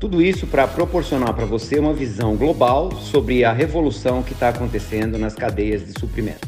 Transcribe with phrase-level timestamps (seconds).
[0.00, 5.18] Tudo isso para proporcionar para você uma visão global sobre a revolução que está acontecendo
[5.18, 6.46] nas cadeias de suprimento.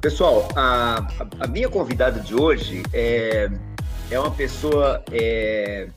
[0.00, 1.06] Pessoal, a,
[1.38, 3.48] a minha convidada de hoje é,
[4.10, 5.90] é uma pessoa é,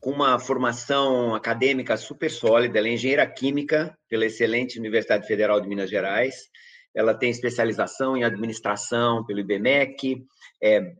[0.00, 2.78] com uma formação acadêmica super sólida.
[2.78, 6.34] Ela é engenheira química pela excelente Universidade Federal de Minas Gerais.
[6.92, 10.24] Ela tem especialização em administração pelo IBMEC,
[10.60, 10.92] é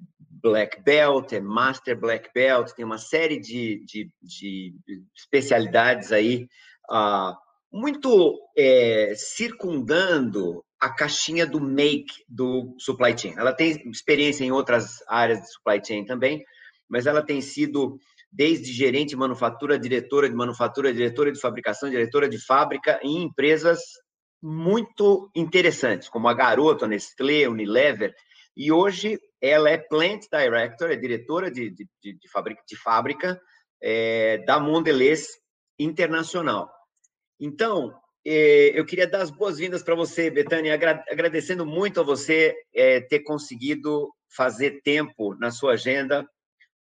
[0.43, 4.75] Black Belt, é Master Black Belt, tem uma série de, de, de
[5.17, 6.49] especialidades aí,
[6.91, 7.35] uh,
[7.73, 13.35] muito é, circundando a caixinha do make do supply chain.
[13.37, 16.45] Ela tem experiência em outras áreas de supply chain também,
[16.89, 17.99] mas ela tem sido
[18.31, 23.81] desde gerente de manufatura, diretora de manufatura, diretora de fabricação, diretora de fábrica em empresas
[24.43, 28.13] muito interessantes, como a Garoto, a Nestlé, Unilever,
[28.57, 33.41] e hoje ela é Plant Director, é diretora de, de, de, de fábrica, de fábrica
[33.83, 35.27] é, da Mondelez
[35.79, 36.71] Internacional.
[37.41, 37.93] Então,
[38.25, 43.21] é, eu queria dar as boas-vindas para você, Betânia, agradecendo muito a você é, ter
[43.21, 46.27] conseguido fazer tempo na sua agenda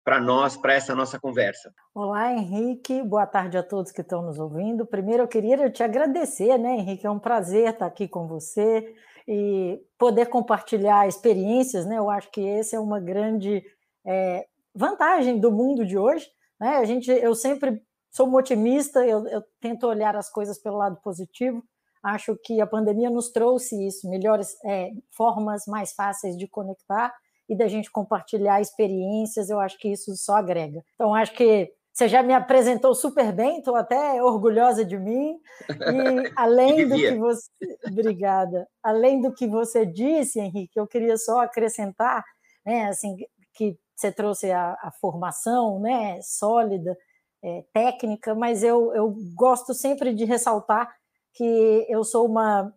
[0.03, 1.71] para nós, para essa nossa conversa.
[1.93, 3.03] Olá, Henrique.
[3.03, 4.85] Boa tarde a todos que estão nos ouvindo.
[4.85, 7.05] Primeiro, eu queria te agradecer, né, Henrique?
[7.05, 8.93] É um prazer estar aqui com você
[9.31, 11.99] e poder compartilhar experiências, né?
[11.99, 13.63] Eu acho que esse é uma grande
[14.03, 16.27] é, vantagem do mundo de hoje,
[16.59, 16.77] né?
[16.77, 20.99] A gente, eu sempre sou um otimista, eu, eu tento olhar as coisas pelo lado
[21.03, 21.63] positivo.
[22.01, 27.13] Acho que a pandemia nos trouxe isso, melhores é, formas mais fáceis de conectar
[27.47, 29.51] e da gente compartilhar experiências.
[29.51, 30.83] Eu acho que isso só agrega.
[30.95, 35.37] Então, acho que você já me apresentou super bem, estou até orgulhosa de mim.
[35.69, 37.49] E além do que você.
[37.85, 38.65] Obrigada.
[38.81, 42.23] Além do que você disse, Henrique, eu queria só acrescentar,
[42.65, 43.17] né, assim,
[43.53, 46.97] que você trouxe a, a formação né, sólida,
[47.43, 50.89] é, técnica, mas eu, eu gosto sempre de ressaltar
[51.33, 52.73] que eu sou uma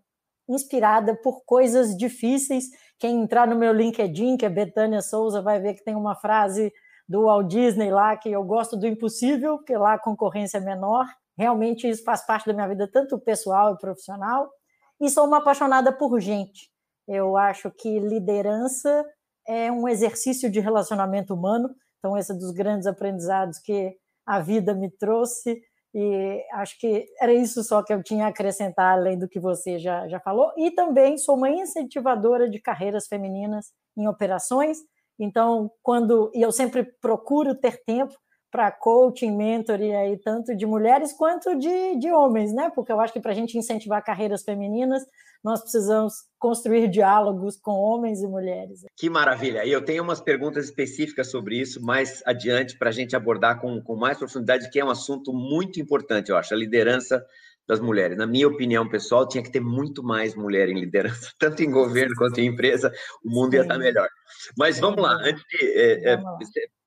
[0.49, 2.65] inspirada por coisas difíceis.
[2.99, 6.73] Quem entrar no meu LinkedIn, que é Betânia Souza, vai ver que tem uma frase
[7.13, 11.05] do Walt Disney lá, que eu gosto do impossível, porque lá a concorrência é menor.
[11.37, 14.51] Realmente isso faz parte da minha vida, tanto pessoal e profissional.
[14.99, 16.71] E sou uma apaixonada por gente.
[17.07, 19.05] Eu acho que liderança
[19.47, 21.75] é um exercício de relacionamento humano.
[21.99, 25.61] Então, esse é dos grandes aprendizados que a vida me trouxe.
[25.95, 29.79] E acho que era isso só que eu tinha a acrescentar, além do que você
[29.79, 30.51] já, já falou.
[30.57, 33.67] E também sou uma incentivadora de carreiras femininas
[33.99, 34.79] em operações.
[35.23, 38.13] Então, quando e eu sempre procuro ter tempo
[38.51, 42.71] para coaching, mentoring aí, tanto de mulheres quanto de, de homens, né?
[42.75, 45.03] Porque eu acho que para a gente incentivar carreiras femininas,
[45.43, 48.85] nós precisamos construir diálogos com homens e mulheres.
[48.97, 49.65] Que maravilha!
[49.65, 53.81] E eu tenho umas perguntas específicas sobre isso mais adiante para a gente abordar com,
[53.81, 57.25] com mais profundidade, que é um assunto muito importante, eu acho, a liderança
[57.67, 58.17] das mulheres.
[58.17, 62.15] Na minha opinião pessoal, tinha que ter muito mais mulher em liderança, tanto em governo
[62.17, 62.93] quanto em empresa,
[63.25, 64.09] o mundo ia estar melhor.
[64.57, 66.23] Mas vamos lá, antes é, é,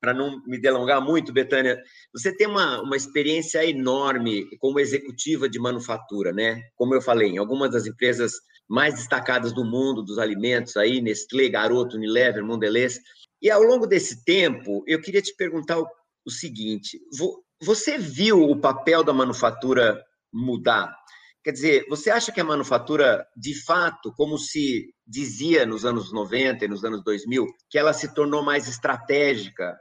[0.00, 1.80] para não me delongar muito, Betânia,
[2.12, 6.60] você tem uma, uma experiência enorme como executiva de manufatura, né?
[6.74, 8.32] Como eu falei, em algumas das empresas
[8.68, 13.00] mais destacadas do mundo dos alimentos, aí Nestlé, Garoto, Unilever, Mondelez.
[13.40, 15.86] E ao longo desse tempo, eu queria te perguntar o,
[16.26, 17.00] o seguinte:
[17.62, 20.02] você viu o papel da manufatura
[20.36, 20.94] mudar?
[21.42, 26.64] Quer dizer, você acha que a manufatura, de fato, como se dizia nos anos 90
[26.64, 29.76] e nos anos 2000, que ela se tornou mais estratégica?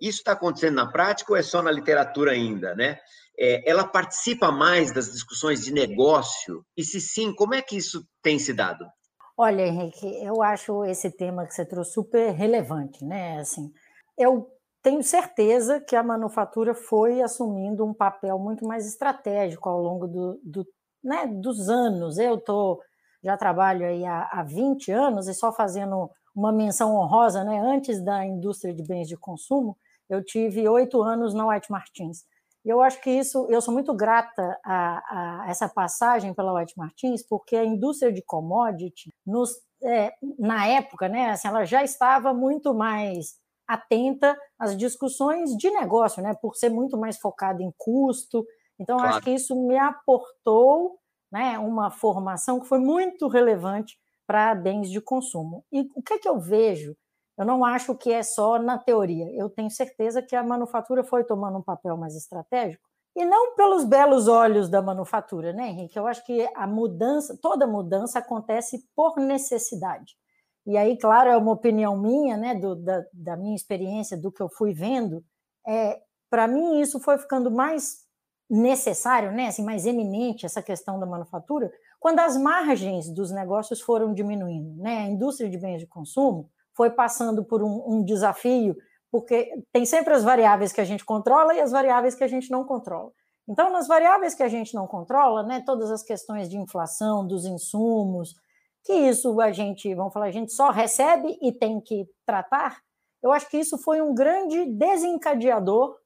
[0.00, 2.98] Isso está acontecendo na prática ou é só na literatura ainda, né?
[3.38, 6.62] É, ela participa mais das discussões de negócio?
[6.76, 8.84] E se sim, como é que isso tem se dado?
[9.38, 13.38] Olha, Henrique, eu acho esse tema que você trouxe super relevante, né?
[13.38, 13.70] Assim,
[14.18, 14.46] eu
[14.86, 20.40] tenho certeza que a manufatura foi assumindo um papel muito mais estratégico ao longo do,
[20.44, 20.64] do
[21.02, 22.18] né, dos anos.
[22.18, 22.80] Eu tô,
[23.20, 28.00] já trabalho aí há, há 20 anos e só fazendo uma menção honrosa, né, antes
[28.00, 29.76] da indústria de bens de consumo,
[30.08, 32.18] eu tive oito anos na White Martins.
[32.64, 36.74] E eu acho que isso, eu sou muito grata a, a essa passagem pela White
[36.76, 39.50] Martins, porque a indústria de commodity, nos,
[39.82, 46.22] é, na época, né, assim, ela já estava muito mais atenta às discussões de negócio,
[46.22, 46.34] né?
[46.40, 48.46] Por ser muito mais focada em custo
[48.78, 49.10] Então, claro.
[49.10, 50.98] acho que isso me aportou
[51.32, 53.96] né, uma formação que foi muito relevante
[54.26, 55.64] para bens de consumo.
[55.72, 56.96] E o que, é que eu vejo?
[57.38, 59.30] Eu não acho que é só na teoria.
[59.34, 62.86] Eu tenho certeza que a manufatura foi tomando um papel mais estratégico,
[63.16, 65.98] e não pelos belos olhos da manufatura, né, Henrique?
[65.98, 70.14] Eu acho que a mudança, toda mudança acontece por necessidade.
[70.66, 74.42] E aí, claro, é uma opinião minha, né, do, da, da minha experiência, do que
[74.42, 75.24] eu fui vendo.
[75.66, 78.04] É, Para mim, isso foi ficando mais
[78.50, 84.12] necessário, né, assim, mais eminente essa questão da manufatura, quando as margens dos negócios foram
[84.12, 84.98] diminuindo, né?
[84.98, 88.76] A indústria de bens de consumo foi passando por um, um desafio,
[89.10, 92.50] porque tem sempre as variáveis que a gente controla e as variáveis que a gente
[92.50, 93.10] não controla.
[93.48, 97.46] Então, nas variáveis que a gente não controla, né, todas as questões de inflação, dos
[97.46, 98.34] insumos,
[98.86, 102.80] que isso a gente, vamos falar, a gente só recebe e tem que tratar,
[103.22, 105.96] eu acho que isso foi um grande desencadeador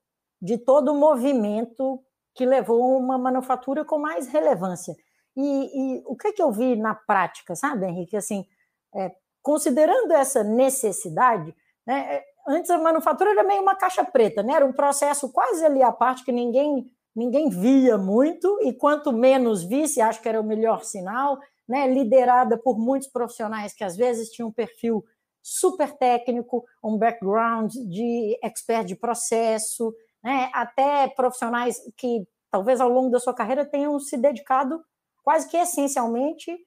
[0.41, 2.03] de todo o movimento
[2.35, 4.95] que levou uma manufatura com mais relevância.
[5.37, 8.17] E, e o que, é que eu vi na prática, sabe, Henrique?
[8.17, 8.47] Assim,
[8.95, 9.13] é,
[9.43, 11.55] considerando essa necessidade,
[11.87, 14.55] né, é, antes a manufatura era meio uma caixa preta, né?
[14.55, 19.63] era um processo quase ali à parte que ninguém, ninguém via muito, e quanto menos
[19.63, 21.39] visse, acho que era o melhor sinal,
[21.71, 21.87] né?
[21.87, 25.05] liderada por muitos profissionais que às vezes tinham um perfil
[25.41, 30.51] super técnico, um background de expert de processo, né?
[30.53, 34.85] até profissionais que talvez ao longo da sua carreira tenham se dedicado
[35.23, 36.59] quase que essencialmente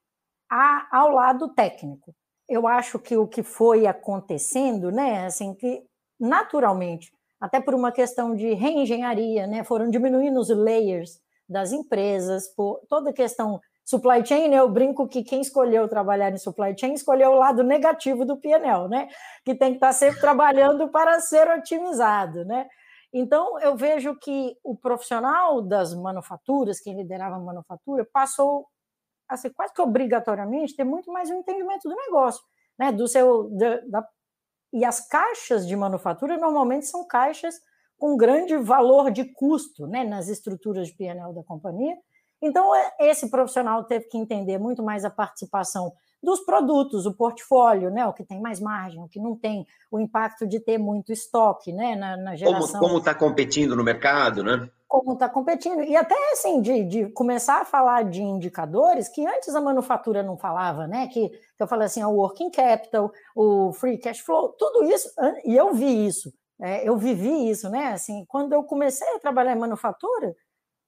[0.49, 2.15] a, ao lado técnico.
[2.47, 5.83] Eu acho que o que foi acontecendo, né, assim, que
[6.19, 12.79] naturalmente, até por uma questão de reengenharia, né, foram diminuindo os layers das empresas, por
[12.87, 16.93] toda a questão supply chain, né, eu brinco que quem escolheu trabalhar em supply chain
[16.93, 19.07] escolheu o lado negativo do PNL, né,
[19.43, 22.67] que tem que estar sempre trabalhando para ser otimizado, né,
[23.13, 28.67] então, eu vejo que o profissional das manufaturas, quem liderava a manufatura, passou
[29.29, 32.43] a ser quase que obrigatoriamente ter muito mais um entendimento do negócio,
[32.77, 32.91] né?
[32.91, 34.09] Do seu, da, da...
[34.73, 37.55] e as caixas de manufatura normalmente são caixas
[37.97, 40.03] com grande valor de custo, né?
[40.03, 41.95] Nas estruturas de PNL da companhia.
[42.43, 47.89] Então, é, esse profissional teve que entender muito mais a participação dos produtos, o portfólio,
[47.89, 48.05] né?
[48.05, 51.71] O que tem mais margem, o que não tem, o impacto de ter muito estoque,
[51.71, 51.95] né?
[51.95, 52.81] Na, na geração.
[52.81, 54.69] Como está competindo no mercado, né?
[54.87, 55.83] Como está competindo.
[55.83, 60.37] E até assim, de, de, começar a falar de indicadores que antes a manufatura não
[60.37, 61.07] falava, né?
[61.07, 65.09] Que, que eu falei assim, o working capital, o free cash flow, tudo isso,
[65.45, 66.29] e eu vi isso.
[66.61, 67.87] É, eu vivi isso, né?
[67.87, 70.35] Assim, quando eu comecei a trabalhar em manufatura,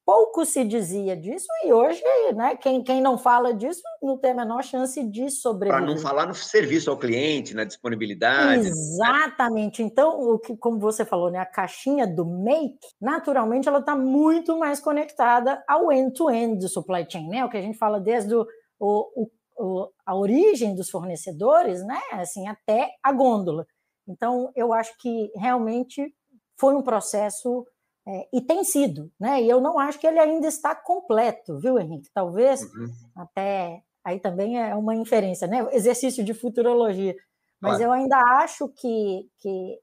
[0.05, 2.01] pouco se dizia disso e hoje,
[2.35, 5.83] né, quem, quem não fala disso não tem a menor chance de sobreviver.
[5.83, 8.67] Para não falar no serviço ao cliente, na disponibilidade.
[8.67, 9.81] Exatamente.
[9.81, 14.57] Então, o que, como você falou, né, a caixinha do make, naturalmente, ela está muito
[14.57, 17.43] mais conectada ao end-to-end -end do supply chain, né?
[17.43, 18.45] O que a gente fala desde o,
[18.79, 23.65] o, o, a origem dos fornecedores, né, assim, até a gôndola.
[24.07, 26.13] Então, eu acho que realmente
[26.59, 27.65] foi um processo
[28.07, 29.41] é, e tem sido, né?
[29.41, 32.09] E eu não acho que ele ainda está completo, viu, Henrique?
[32.13, 32.87] Talvez uhum.
[33.15, 35.67] até aí também é uma inferência, né?
[35.71, 37.15] Exercício de futurologia.
[37.59, 37.83] Mas claro.
[37.83, 39.79] eu ainda acho que, que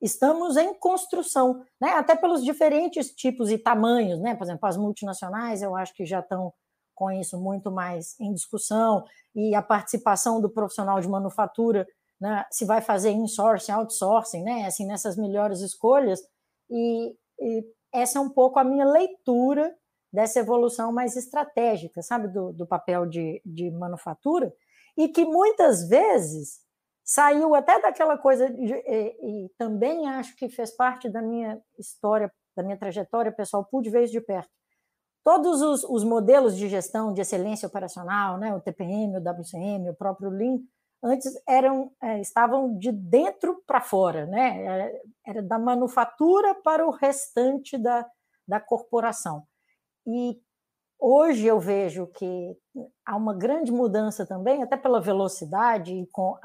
[0.00, 1.90] estamos em construção, né?
[1.90, 4.34] Até pelos diferentes tipos e tamanhos, né?
[4.34, 6.54] Por exemplo, as multinacionais, eu acho que já estão
[6.94, 9.04] com isso muito mais em discussão
[9.34, 11.86] e a participação do profissional de manufatura,
[12.18, 12.46] né?
[12.50, 14.64] Se vai fazer insourcing, outsourcing, né?
[14.64, 16.22] Assim nessas melhores escolhas
[16.70, 19.74] e e essa é um pouco a minha leitura
[20.12, 24.52] dessa evolução mais estratégica, sabe, do, do papel de, de manufatura,
[24.96, 26.60] e que muitas vezes
[27.02, 32.32] saiu até daquela coisa, de, e, e, também acho que fez parte da minha história,
[32.54, 34.50] da minha trajetória pessoal, pude ver isso de perto.
[35.24, 39.94] Todos os, os modelos de gestão de excelência operacional, né, o TPM, o WCM, o
[39.94, 40.58] próprio Lean,
[41.02, 44.64] antes eram é, estavam de dentro para fora, né?
[44.64, 44.92] Era,
[45.26, 48.06] era, da manufatura para o restante da,
[48.46, 49.44] da corporação.
[50.06, 50.40] E
[50.98, 52.56] hoje eu vejo que
[53.04, 56.38] há uma grande mudança também, até pela velocidade e com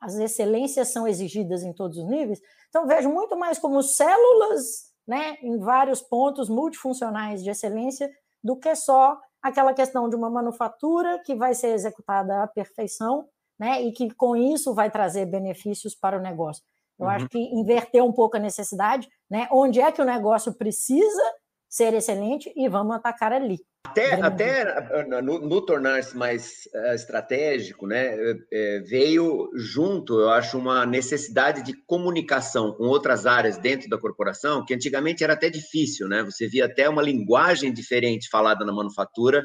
[0.00, 2.40] as excelências são exigidas em todos os níveis.
[2.68, 8.10] Então vejo muito mais como células, né, em vários pontos multifuncionais de excelência
[8.42, 13.82] do que só aquela questão de uma manufatura que vai ser executada à perfeição né?
[13.82, 16.62] E que com isso vai trazer benefícios para o negócio.
[16.98, 17.12] Eu uhum.
[17.12, 19.48] acho que inverter um pouco a necessidade, né?
[19.50, 21.22] Onde é que o negócio precisa
[21.68, 23.58] ser excelente e vamos atacar ali.
[23.86, 28.16] Até, até no, no tornar-se mais uh, estratégico, né,
[28.52, 34.64] é, veio junto, eu acho, uma necessidade de comunicação com outras áreas dentro da corporação,
[34.64, 36.22] que antigamente era até difícil, né?
[36.22, 39.42] Você via até uma linguagem diferente falada na manufatura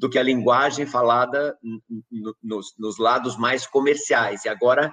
[0.00, 1.54] do que a linguagem falada
[2.42, 4.46] nos, nos lados mais comerciais.
[4.46, 4.90] E agora,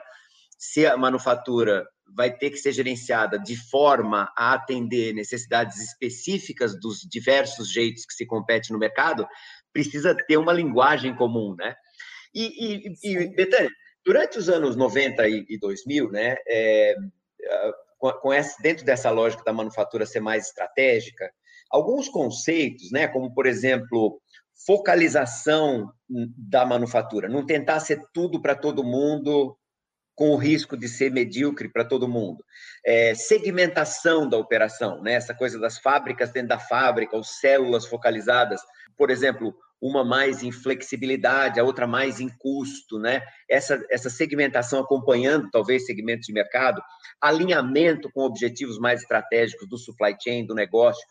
[0.57, 7.07] se a manufatura vai ter que ser gerenciada de forma a atender necessidades específicas dos
[7.09, 9.25] diversos jeitos que se compete no mercado,
[9.71, 11.73] precisa ter uma linguagem comum, né?
[12.35, 13.71] E, e, e Betânia,
[14.05, 16.95] durante os anos 90 e 2000, né, é,
[17.97, 21.31] com, com essa, dentro dessa lógica da manufatura ser mais estratégica,
[21.69, 24.21] alguns conceitos, né, como, por exemplo,
[24.65, 29.57] focalização da manufatura, não tentar ser tudo para todo mundo,
[30.17, 32.43] com o risco de ser medíocre para todo mundo.
[32.83, 35.13] É, segmentação da operação, né?
[35.13, 38.59] essa coisa das fábricas dentro da fábrica, ou células focalizadas,
[38.97, 43.21] por exemplo, uma mais em flexibilidade, a outra mais em custo, né?
[43.47, 46.81] Essa, essa segmentação acompanhando talvez segmentos de mercado,
[47.21, 51.05] alinhamento com objetivos mais estratégicos do supply chain, do negócio,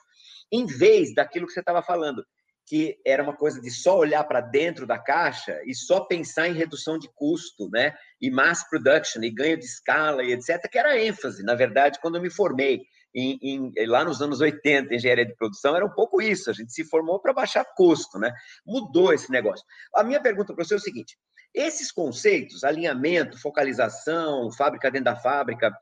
[0.51, 2.25] em vez daquilo que você estava falando,
[2.67, 6.53] que era uma coisa de só olhar para dentro da caixa e só pensar em
[6.53, 7.95] redução de custo, né?
[8.21, 12.17] E mass production, e ganho de escala, e etc., que era ênfase, na verdade, quando
[12.17, 12.83] eu me formei.
[13.15, 16.73] Em, em, lá nos anos 80, engenharia de produção, era um pouco isso, a gente
[16.73, 18.33] se formou para baixar custo, né?
[18.67, 19.65] Mudou esse negócio.
[19.95, 21.17] A minha pergunta para você é o seguinte:
[21.55, 25.73] esses conceitos, alinhamento, focalização, fábrica dentro da fábrica,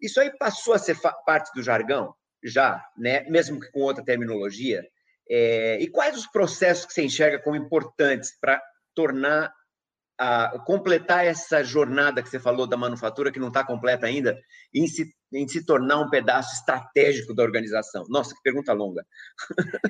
[0.00, 2.14] isso aí passou a ser parte do jargão?
[2.42, 3.28] Já, né?
[3.28, 4.86] Mesmo que com outra terminologia?
[5.30, 8.62] É, e quais os processos que você enxerga como importantes para
[8.94, 9.52] tornar,
[10.18, 14.36] a, completar essa jornada que você falou da manufatura, que não está completa ainda,
[14.74, 18.04] em se, em se tornar um pedaço estratégico da organização?
[18.08, 19.04] Nossa, que pergunta longa.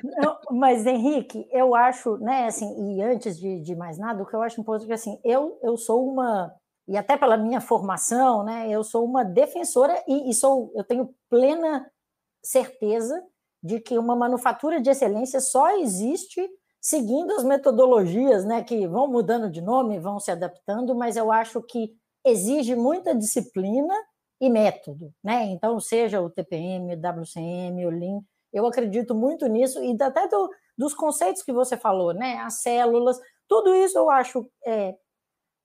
[0.03, 4.35] Não, mas, Henrique, eu acho, né, assim, e antes de, de mais nada, o que
[4.35, 6.53] eu acho importante é que, assim, eu, eu sou uma,
[6.87, 11.15] e até pela minha formação, né, eu sou uma defensora e, e sou, eu tenho
[11.29, 11.89] plena
[12.43, 13.23] certeza
[13.61, 16.41] de que uma manufatura de excelência só existe
[16.81, 21.61] seguindo as metodologias, né, que vão mudando de nome, vão se adaptando, mas eu acho
[21.61, 21.93] que
[22.25, 23.93] exige muita disciplina
[24.41, 25.45] e método, né?
[25.47, 28.21] Então, seja o TPM, o WCM, o Lean,
[28.53, 32.37] eu acredito muito nisso e até do, dos conceitos que você falou, né?
[32.37, 34.95] As células, tudo isso eu acho é,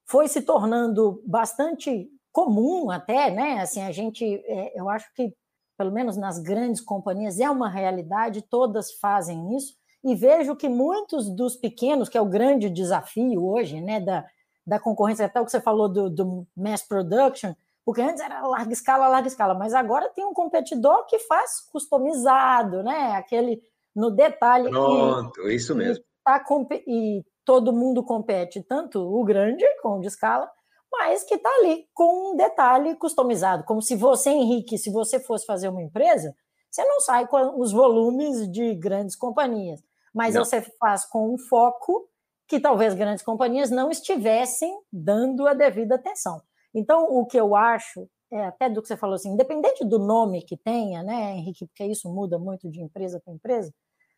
[0.06, 3.60] foi se tornando bastante comum até, né?
[3.60, 5.32] Assim, a gente, é, eu acho que
[5.76, 11.28] pelo menos nas grandes companhias, é uma realidade, todas fazem isso, e vejo que muitos
[11.28, 14.24] dos pequenos, que é o grande desafio hoje, né, da,
[14.66, 17.54] da concorrência, até o que você falou do, do mass production,
[17.84, 22.82] porque antes era larga escala, larga escala, mas agora tem um competidor que faz customizado,
[22.82, 23.62] né, aquele
[23.94, 24.68] no detalhe.
[24.68, 26.02] Pronto, e, isso mesmo.
[26.02, 26.44] E, tá,
[26.86, 30.50] e todo mundo compete, tanto o grande com o de escala,
[30.98, 33.64] mas que está ali com um detalhe customizado.
[33.64, 36.34] Como se você, Henrique, se você fosse fazer uma empresa,
[36.70, 39.82] você não sai com os volumes de grandes companhias,
[40.14, 40.44] mas não.
[40.44, 42.08] você faz com um foco
[42.46, 46.40] que talvez grandes companhias não estivessem dando a devida atenção.
[46.74, 50.42] Então, o que eu acho, é, até do que você falou assim, independente do nome
[50.42, 53.72] que tenha, né, Henrique, porque isso muda muito de empresa para empresa,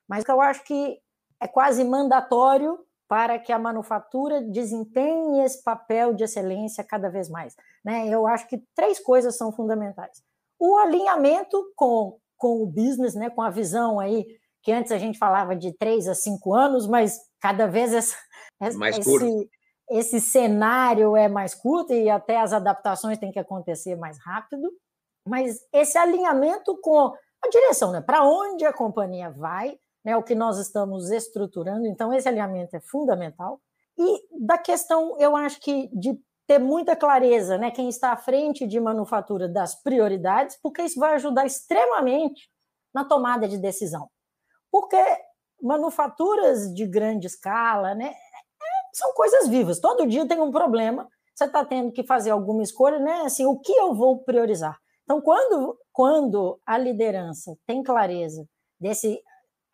[0.08, 0.98] mas que eu acho que
[1.40, 2.78] é quase mandatório
[3.08, 7.54] para que a manufatura desempenhe esse papel de excelência cada vez mais.
[7.84, 8.08] Né?
[8.08, 10.22] Eu acho que três coisas são fundamentais.
[10.58, 13.30] O alinhamento com, com o business, né?
[13.30, 14.26] com a visão aí,
[14.62, 18.16] que antes a gente falava de três a cinco anos, mas cada vez essa,
[18.60, 19.50] esse,
[19.90, 24.68] esse cenário é mais curto e até as adaptações têm que acontecer mais rápido.
[25.28, 27.12] Mas esse alinhamento com
[27.44, 28.00] a direção, né?
[28.00, 31.84] para onde a companhia vai, né, o que nós estamos estruturando.
[31.84, 33.60] Então, esse alinhamento é fundamental.
[33.98, 38.68] E da questão, eu acho que de ter muita clareza, né, quem está à frente
[38.68, 42.48] de manufatura das prioridades, porque isso vai ajudar extremamente
[42.94, 44.08] na tomada de decisão.
[44.70, 44.96] Porque
[45.60, 48.14] manufaturas de grande escala, né,
[48.92, 49.80] são coisas vivas.
[49.80, 53.22] Todo dia tem um problema, você está tendo que fazer alguma escolha, né?
[53.22, 54.78] Assim, o que eu vou priorizar?
[55.02, 58.46] Então, quando, quando a liderança tem clareza
[58.80, 59.20] desse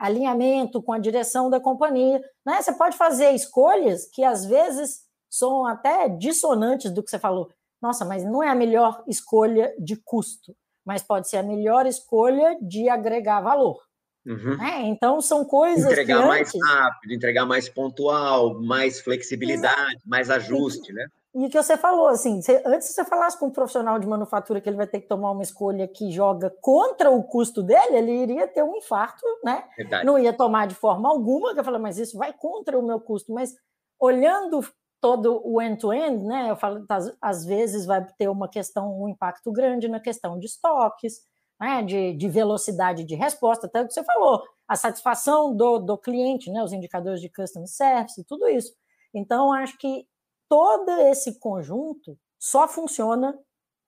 [0.02, 2.20] alinhamento com a direção da companhia.
[2.44, 2.60] Né?
[2.60, 7.48] Você pode fazer escolhas que às vezes são até dissonantes do que você falou.
[7.80, 12.58] Nossa, mas não é a melhor escolha de custo, mas pode ser a melhor escolha
[12.60, 13.80] de agregar valor.
[14.26, 14.56] Uhum.
[14.56, 14.82] Né?
[14.86, 20.02] Então são coisas entregar que mais rápido, entregar mais pontual, mais flexibilidade, Exato.
[20.08, 21.06] mais ajuste, né?
[21.34, 24.60] E o que você falou, assim, você, antes você falasse com um profissional de manufatura
[24.60, 28.12] que ele vai ter que tomar uma escolha que joga contra o custo dele, ele
[28.12, 29.64] iria ter um infarto, né?
[29.74, 30.04] Verdade.
[30.04, 33.00] Não ia tomar de forma alguma, que eu falo, mas isso vai contra o meu
[33.00, 33.32] custo.
[33.32, 33.54] Mas
[33.98, 34.62] olhando
[35.00, 36.50] todo o end-to-end, -end, né?
[36.50, 36.84] Eu falo,
[37.20, 41.14] às vezes vai ter uma questão, um impacto grande na questão de estoques,
[41.58, 41.82] né?
[41.82, 46.50] de, de velocidade de resposta, até o que você falou, a satisfação do, do cliente,
[46.50, 46.62] né?
[46.62, 48.74] Os indicadores de customer service, tudo isso.
[49.14, 50.06] Então, acho que
[50.52, 53.34] todo esse conjunto só funciona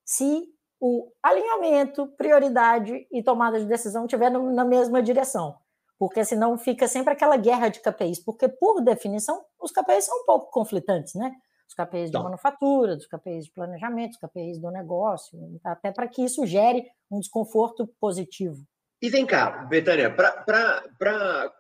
[0.03, 0.47] se
[0.81, 5.59] o alinhamento, prioridade e tomada de decisão estiver na mesma direção.
[5.99, 10.25] Porque senão fica sempre aquela guerra de KPIs, porque, por definição, os KPIs são um
[10.25, 11.35] pouco conflitantes, né?
[11.69, 16.25] Os KPIs de manufatura, dos KPIs de planejamento, os KPIs do negócio, até para que
[16.25, 18.65] isso gere um desconforto positivo.
[19.03, 21.53] E vem cá, Betânia, para.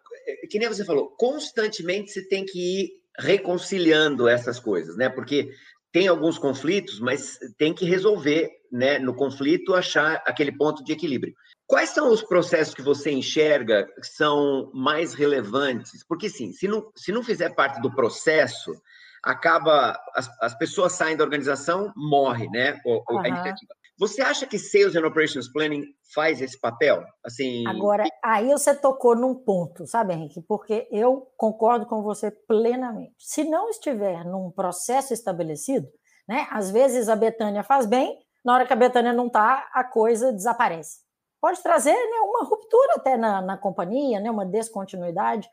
[0.51, 5.09] Que nem você falou, constantemente você tem que ir reconciliando essas coisas, né?
[5.09, 5.51] Porque
[5.93, 8.99] tem alguns conflitos, mas tem que resolver, né?
[8.99, 11.35] No conflito, achar aquele ponto de equilíbrio.
[11.67, 16.05] Quais são os processos que você enxerga que são mais relevantes?
[16.07, 18.75] Porque, sim, se não, se não fizer parte do processo,
[19.23, 19.99] acaba.
[20.15, 22.81] As, as pessoas saem da organização, morre, né?
[22.85, 23.19] Uhum.
[23.19, 23.75] A iniciativa.
[23.99, 27.05] Você acha que Sales and Operations Planning faz esse papel?
[27.25, 30.43] Assim, Agora, aí você tocou num ponto, sabe, Henrique?
[30.43, 33.15] Porque eu concordo com você plenamente.
[33.19, 35.89] Se não estiver num processo estabelecido,
[36.29, 36.47] né?
[36.51, 40.33] Às vezes a Betânia faz bem, na hora que a Betânia não está, a coisa
[40.33, 41.01] desaparece.
[41.41, 45.49] Pode trazer né, uma ruptura até na, na companhia, né, uma descontinuidade.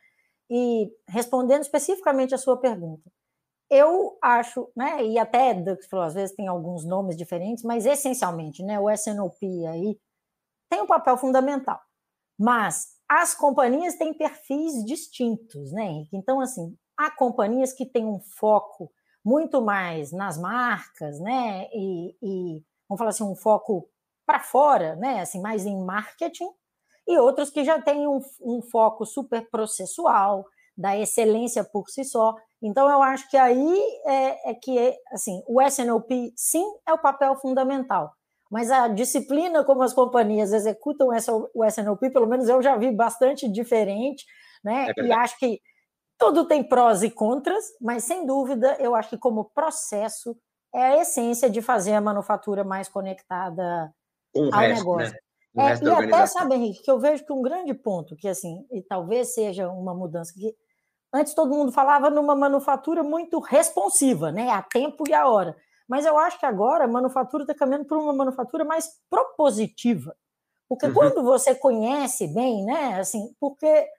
[0.49, 3.09] E respondendo especificamente a sua pergunta,
[3.71, 5.55] eu acho, né, e até
[6.03, 9.97] às vezes tem alguns nomes diferentes, mas essencialmente, né, o SNOP aí
[10.69, 11.79] tem um papel fundamental.
[12.37, 16.17] Mas as companhias têm perfis distintos, né, Henrique?
[16.17, 18.91] Então, assim, há companhias que têm um foco
[19.23, 23.89] muito mais nas marcas, né, e, e vamos falar assim, um foco
[24.25, 26.49] para fora, né, assim, mais em marketing,
[27.07, 30.45] e outros que já têm um, um foco super processual,
[30.81, 32.35] da excelência por si só.
[32.61, 36.97] Então, eu acho que aí é, é que, é, assim, o SNOP, sim, é o
[36.97, 38.11] papel fundamental.
[38.49, 42.91] Mas a disciplina como as companhias executam essa, o SNOP, pelo menos eu já vi
[42.91, 44.25] bastante diferente,
[44.63, 44.91] né?
[44.97, 45.61] É e acho que
[46.17, 50.35] tudo tem prós e contras, mas sem dúvida, eu acho que como processo
[50.73, 53.93] é a essência de fazer a manufatura mais conectada
[54.35, 55.13] um ao resto, negócio.
[55.13, 55.19] Né?
[55.57, 58.81] É, e até, sabe, Henrique, que eu vejo que um grande ponto, que assim, e
[58.81, 60.55] talvez seja uma mudança, que
[61.13, 64.49] antes todo mundo falava numa manufatura muito responsiva, né?
[64.49, 65.55] A tempo e a hora.
[65.87, 70.15] Mas eu acho que agora a manufatura está caminhando para uma manufatura mais propositiva.
[70.69, 70.93] Porque uhum.
[70.93, 72.99] quando você conhece bem, né?
[72.99, 73.89] Assim, porque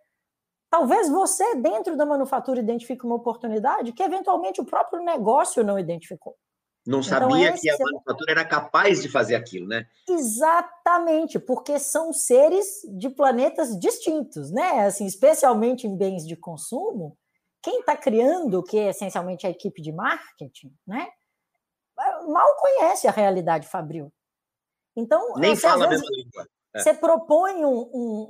[0.71, 6.35] talvez você, dentro da manufatura, identifique uma oportunidade que eventualmente o próprio negócio não identificou.
[6.85, 9.87] Não então, sabia que a manufatura era capaz de fazer aquilo, né?
[10.09, 14.85] Exatamente, porque são seres de planetas distintos, né?
[14.87, 17.17] Assim, especialmente em bens de consumo,
[17.63, 21.09] quem está criando, que é essencialmente a equipe de marketing, né?
[22.27, 24.13] Mal conhece a realidade fabril.
[24.97, 26.49] Então, nem você, fala a mesma língua.
[26.75, 26.81] É.
[26.81, 28.29] Você propõe um, um,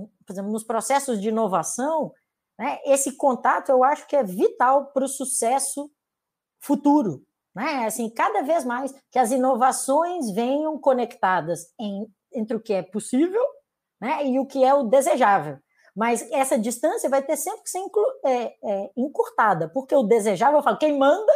[0.00, 2.14] um, por exemplo, nos processos de inovação,
[2.58, 2.78] né?
[2.86, 5.90] Esse contato eu acho que é vital para o sucesso
[6.60, 7.27] futuro
[7.58, 7.86] né?
[7.86, 13.42] Assim, cada vez mais que as inovações venham conectadas em, entre o que é possível
[14.00, 15.58] né, e o que é o desejável.
[15.94, 17.80] Mas essa distância vai ter sempre que ser
[18.24, 21.32] é, é, encurtada, porque o desejável, eu falo, quem manda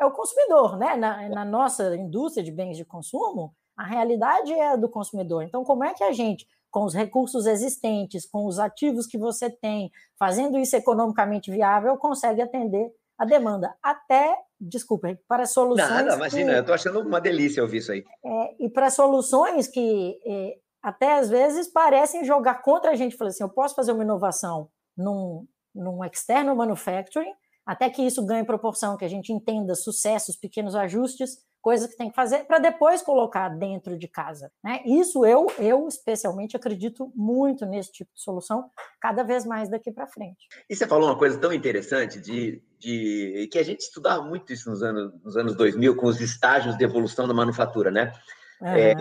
[0.00, 0.96] é o consumidor, né?
[0.96, 5.44] Na, na, nossa indústria de bens de consumo, a realidade é a do consumidor.
[5.44, 9.48] Então, como é que a gente, com os recursos existentes, com os ativos que você
[9.48, 13.74] tem, fazendo isso economicamente viável, consegue atender a demanda?
[13.82, 15.88] Até desculpa, para soluções.
[15.88, 18.04] Nada, imagina, que, eu estou achando uma delícia ouvir isso aí.
[18.24, 23.30] É, e para soluções que é, até às vezes parecem jogar contra a gente, falar
[23.30, 27.32] assim, eu posso fazer uma inovação num, num external manufacturing,
[27.66, 32.10] até que isso ganhe proporção, que a gente entenda sucessos, pequenos ajustes, coisas que tem
[32.10, 34.50] que fazer para depois colocar dentro de casa.
[34.62, 34.82] Né?
[34.84, 38.68] Isso eu, eu especialmente acredito muito nesse tipo de solução,
[39.00, 40.48] cada vez mais daqui para frente.
[40.68, 44.68] E você falou uma coisa tão interessante de, de que a gente estudava muito isso
[44.68, 48.12] nos anos, nos anos 2000 com os estágios de evolução da manufatura, né?
[48.60, 48.68] Uhum.
[48.68, 48.94] É,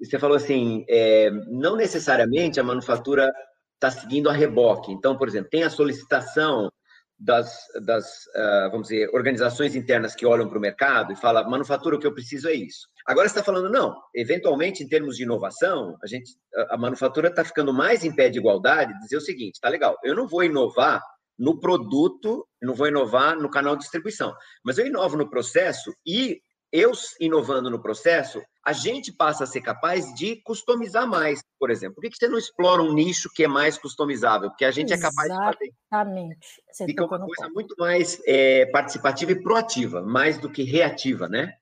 [0.00, 3.32] você falou assim, é, não necessariamente a manufatura
[3.74, 4.92] está seguindo a reboque.
[4.92, 6.70] Então, por exemplo, tem a solicitação
[7.18, 11.96] das, das uh, vamos dizer, organizações internas que olham para o mercado e falam, manufatura,
[11.96, 12.86] o que eu preciso é isso.
[13.06, 17.28] Agora você está falando, não, eventualmente, em termos de inovação, a, gente, a, a manufatura
[17.28, 20.44] está ficando mais em pé de igualdade, dizer o seguinte, tá legal, eu não vou
[20.44, 21.02] inovar
[21.38, 26.40] no produto, não vou inovar no canal de distribuição, mas eu inovo no processo e
[26.72, 31.96] eu inovando no processo, a gente passa a ser capaz de customizar mais, por exemplo.
[31.96, 34.50] Por que você não explora um nicho que é mais customizável?
[34.50, 35.16] Porque a gente Exatamente.
[35.16, 35.74] é capaz de fazer.
[35.90, 36.48] Exatamente.
[36.86, 37.54] Fica uma coisa ponto.
[37.54, 41.54] muito mais é, participativa e proativa, mais do que reativa, né?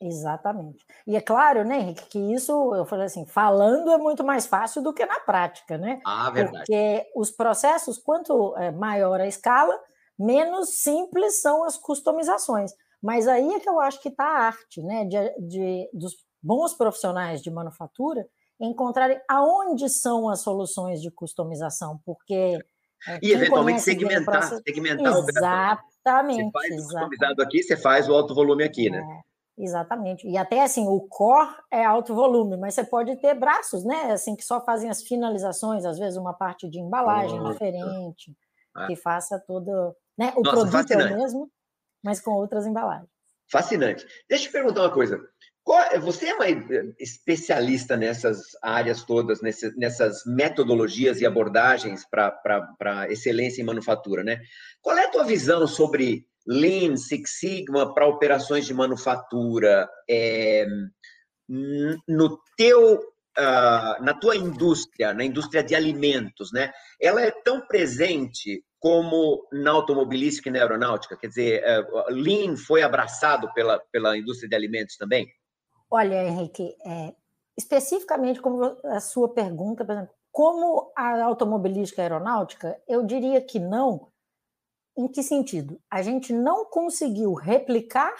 [0.00, 0.84] Exatamente.
[1.06, 4.82] E é claro, né, Henrique, que isso, eu falei assim, falando é muito mais fácil
[4.82, 6.00] do que na prática, né?
[6.04, 6.58] Ah, verdade.
[6.58, 9.76] Porque os processos, quanto é, maior a escala,
[10.18, 12.72] menos simples são as customizações.
[13.02, 16.74] Mas aí é que eu acho que está a arte, né, de, de, dos bons
[16.74, 18.26] profissionais de manufatura
[18.60, 22.58] encontrarem aonde são as soluções de customização, porque
[23.06, 24.62] é, e eventualmente segmentar, processo...
[24.66, 26.44] segmentar Exatamente.
[26.44, 28.98] Você faz o customizado aqui, você faz o alto volume aqui, né?
[28.98, 29.28] É.
[29.60, 30.26] Exatamente.
[30.28, 34.12] E até assim, o core é alto volume, mas você pode ter braços, né?
[34.12, 38.36] Assim, que só fazem as finalizações, às vezes uma parte de embalagem oh, diferente,
[38.76, 38.86] é.
[38.86, 39.96] que faça todo.
[40.16, 40.32] Né?
[40.36, 41.50] O Nossa, produto é o mesmo,
[42.02, 43.08] mas com outras embalagens.
[43.50, 44.06] Fascinante.
[44.28, 45.20] Deixa eu te perguntar uma coisa.
[46.00, 46.46] Você é uma
[46.98, 54.40] especialista nessas áreas todas, nessas metodologias e abordagens para excelência em manufatura, né?
[54.80, 60.66] Qual é a tua visão sobre Lean, Six Sigma para operações de manufatura, é,
[61.48, 66.72] no teu, uh, na tua indústria, na indústria de alimentos, né?
[67.00, 71.16] Ela é tão presente como na automobilística e na aeronáutica?
[71.16, 75.28] Quer dizer, uh, Lean foi abraçado pela, pela indústria de alimentos também?
[75.90, 77.14] Olha, Henrique, é,
[77.56, 83.40] especificamente como a sua pergunta, por exemplo, como a automobilística e a aeronáutica, eu diria
[83.40, 84.08] que não,
[84.96, 85.80] em que sentido?
[85.90, 88.14] A gente não conseguiu replicar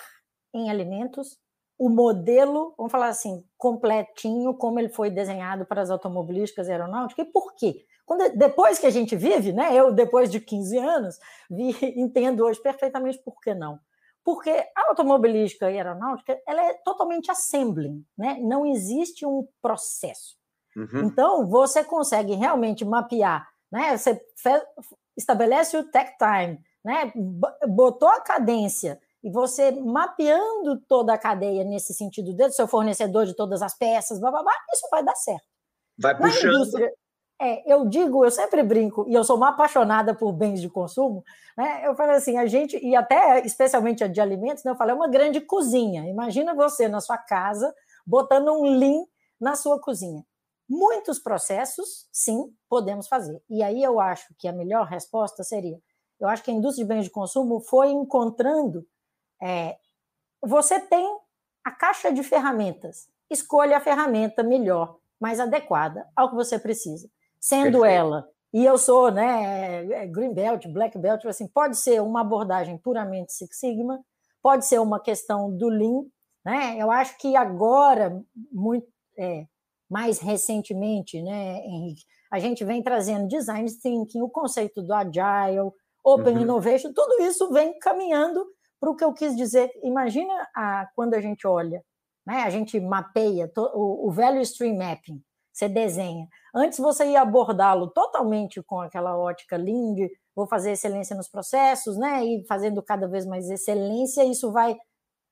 [0.55, 1.39] em alimentos
[1.79, 7.25] o modelo, vamos falar assim, completinho, como ele foi desenhado para as automobilísticas e aeronáuticas.
[7.25, 7.85] E por quê?
[8.09, 11.19] Quando, depois que a gente vive, né, eu, depois de 15 anos,
[11.51, 13.79] vi, entendo hoje perfeitamente por que não.
[14.25, 18.39] Porque a automobilística e aeronáutica ela é totalmente assembling, né?
[18.41, 20.39] não existe um processo.
[20.75, 21.05] Uhum.
[21.05, 23.95] Então, você consegue realmente mapear, né?
[23.95, 24.19] você
[25.15, 27.13] estabelece o tech time, né?
[27.67, 33.27] Botou a cadência e você mapeando toda a cadeia nesse sentido, desde o seu fornecedor
[33.27, 35.47] de todas as peças, blá, blá, blá, isso vai dar certo.
[35.99, 36.71] Vai puxando.
[37.41, 41.25] É, eu digo, eu sempre brinco, e eu sou uma apaixonada por bens de consumo,
[41.57, 41.87] né?
[41.87, 44.73] Eu falo assim, a gente, e até especialmente a de alimentos, né?
[44.73, 46.09] eu falo, é uma grande cozinha.
[46.09, 47.73] Imagina você na sua casa
[48.05, 49.05] botando um lean
[49.41, 50.25] na sua cozinha.
[50.69, 53.41] Muitos processos, sim, podemos fazer.
[53.49, 55.79] E aí eu acho que a melhor resposta seria
[56.21, 58.87] eu acho que a indústria de bens de consumo foi encontrando.
[59.41, 59.79] É,
[60.43, 61.07] você tem
[61.65, 67.09] a caixa de ferramentas, escolha a ferramenta melhor, mais adequada ao que você precisa.
[67.41, 67.85] Sendo Perfeito.
[67.85, 72.79] ela, e eu sou né, é, Green Belt, Black Belt, assim, pode ser uma abordagem
[72.79, 74.01] puramente Six Sigma,
[74.43, 76.05] pode ser uma questão do Lean.
[76.45, 76.77] Né?
[76.79, 78.21] Eu acho que agora,
[78.51, 78.87] muito,
[79.19, 79.47] é,
[79.89, 85.71] mais recentemente, né, Henrique, a gente vem trazendo design thinking, o conceito do agile,
[86.05, 86.43] Open uhum.
[86.43, 88.47] Innovation, tudo isso vem caminhando
[88.81, 89.71] para o que eu quis dizer.
[89.83, 91.83] Imagina a, quando a gente olha,
[92.27, 95.23] né, a gente mapeia to, o, o Value Stream Mapping,
[95.53, 96.27] você desenha.
[96.59, 99.95] Antes você ia abordá-lo totalmente com aquela ótica Lean,
[100.35, 104.77] vou fazer excelência nos processos, né, e fazendo cada vez mais excelência, isso vai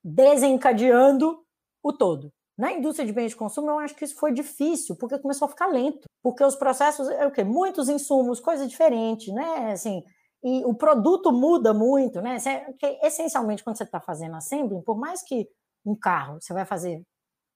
[0.04, 1.42] desencadeando
[1.82, 2.32] o todo.
[2.56, 5.50] Na indústria de bens de consumo, eu acho que isso foi difícil, porque começou a
[5.50, 6.06] ficar lento.
[6.22, 7.44] Porque os processos, é o quê?
[7.44, 9.72] Muitos insumos, coisa diferente, né?
[9.72, 10.02] Assim,
[10.42, 12.36] e o produto muda muito, né?
[13.02, 15.48] Essencialmente, quando você está fazendo assembly, por mais que
[15.84, 17.02] um carro, você vai fazer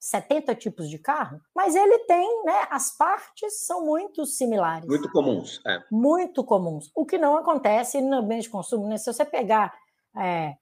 [0.01, 2.67] 70 tipos de carro, mas ele tem, né?
[2.71, 4.89] As partes são muito similares.
[4.89, 5.83] Muito comuns, é.
[5.93, 6.91] Muito comuns.
[6.97, 8.97] O que não acontece no bem de consumo, né?
[8.97, 9.73] Se você pegar
[10.17, 10.55] é,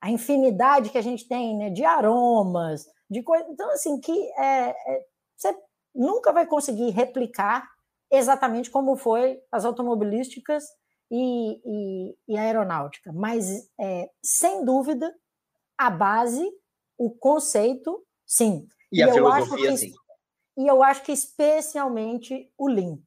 [0.00, 1.68] a infinidade que a gente tem, né?
[1.68, 3.46] De aromas, de coisas.
[3.50, 5.04] Então, assim, que é, é,
[5.36, 5.54] você
[5.94, 7.68] nunca vai conseguir replicar
[8.10, 10.64] exatamente como foi as automobilísticas
[11.10, 15.14] e, e, e aeronáutica, mas é, sem dúvida
[15.76, 16.48] a base,
[16.96, 18.66] o conceito, sim.
[18.92, 19.92] E, e a filosofia, que, sim.
[20.56, 22.98] E eu acho que especialmente o Lean.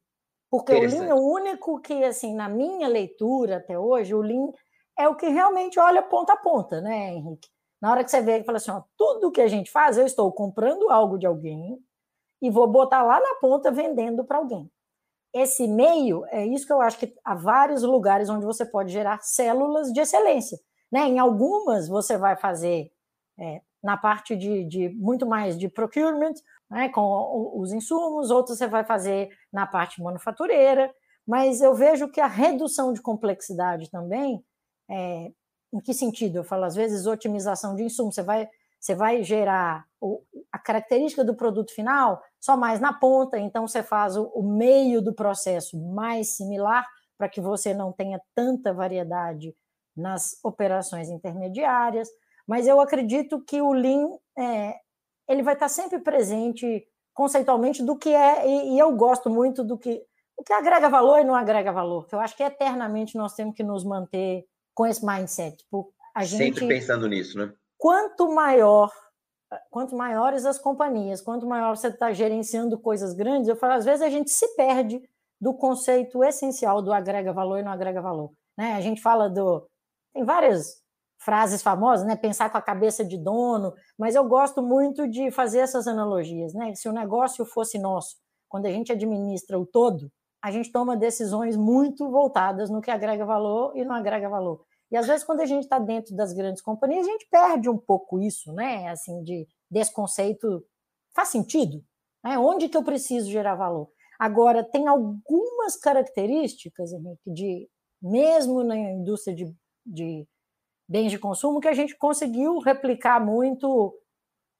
[0.50, 4.52] Porque o Lean é o único que, assim, na minha leitura até hoje, o Lean
[4.98, 7.48] é o que realmente olha ponta a ponta, né, Henrique?
[7.80, 10.04] Na hora que você vê e fala assim, ó, tudo que a gente faz, eu
[10.04, 11.78] estou comprando algo de alguém
[12.42, 14.70] e vou botar lá na ponta vendendo para alguém
[15.32, 19.20] esse meio, é isso que eu acho que há vários lugares onde você pode gerar
[19.22, 20.58] células de excelência.
[20.90, 21.02] Né?
[21.02, 22.90] Em algumas você vai fazer
[23.38, 26.34] é, na parte de, de, muito mais de procurement,
[26.70, 30.92] né, com os insumos, outros você vai fazer na parte manufatureira,
[31.26, 34.44] mas eu vejo que a redução de complexidade também,
[34.88, 35.30] é,
[35.72, 36.36] em que sentido?
[36.36, 41.24] Eu falo, às vezes, otimização de insumo, você vai, você vai gerar o, a característica
[41.24, 45.78] do produto final só mais na ponta, então você faz o, o meio do processo
[45.92, 49.54] mais similar para que você não tenha tanta variedade
[49.96, 52.08] nas operações intermediárias,
[52.46, 54.74] mas eu acredito que o Lean é,
[55.28, 59.76] ele vai estar sempre presente conceitualmente do que é, e, e, eu gosto muito do
[59.76, 60.02] que
[60.36, 63.54] o que agrega valor e não agrega valor, que eu acho que eternamente nós temos
[63.54, 65.58] que nos manter com esse mindset.
[65.58, 67.52] Tipo, a gente, sempre pensando nisso, né?
[67.76, 68.90] Quanto maior,
[69.70, 74.00] quanto maiores as companhias, quanto maior você está gerenciando coisas grandes, eu falo, às vezes
[74.00, 75.02] a gente se perde
[75.40, 78.32] do conceito essencial do agrega valor e não agrega valor.
[78.56, 78.74] Né?
[78.74, 79.66] A gente fala do.
[80.12, 80.82] Tem várias
[81.20, 82.16] frases famosas, né?
[82.16, 86.74] Pensar com a cabeça de dono, mas eu gosto muito de fazer essas analogias, né?
[86.74, 88.16] Se o negócio fosse nosso,
[88.48, 90.10] quando a gente administra o todo,
[90.42, 94.64] a gente toma decisões muito voltadas no que agrega valor e não agrega valor.
[94.90, 97.78] E às vezes, quando a gente está dentro das grandes companhias, a gente perde um
[97.78, 98.88] pouco isso, né?
[98.88, 100.64] Assim, de desse conceito.
[101.14, 101.84] Faz sentido?
[102.24, 102.38] Né?
[102.38, 103.88] Onde que eu preciso gerar valor?
[104.18, 107.68] Agora, tem algumas características, Henrique, de,
[108.02, 109.54] mesmo na indústria de,
[109.86, 110.26] de
[110.90, 113.96] bens de consumo que a gente conseguiu replicar muito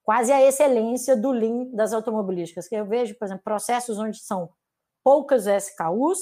[0.04, 4.48] quase a excelência do Lean das automobilísticas, que eu vejo, por exemplo, processos onde são
[5.02, 6.18] poucas SKUs,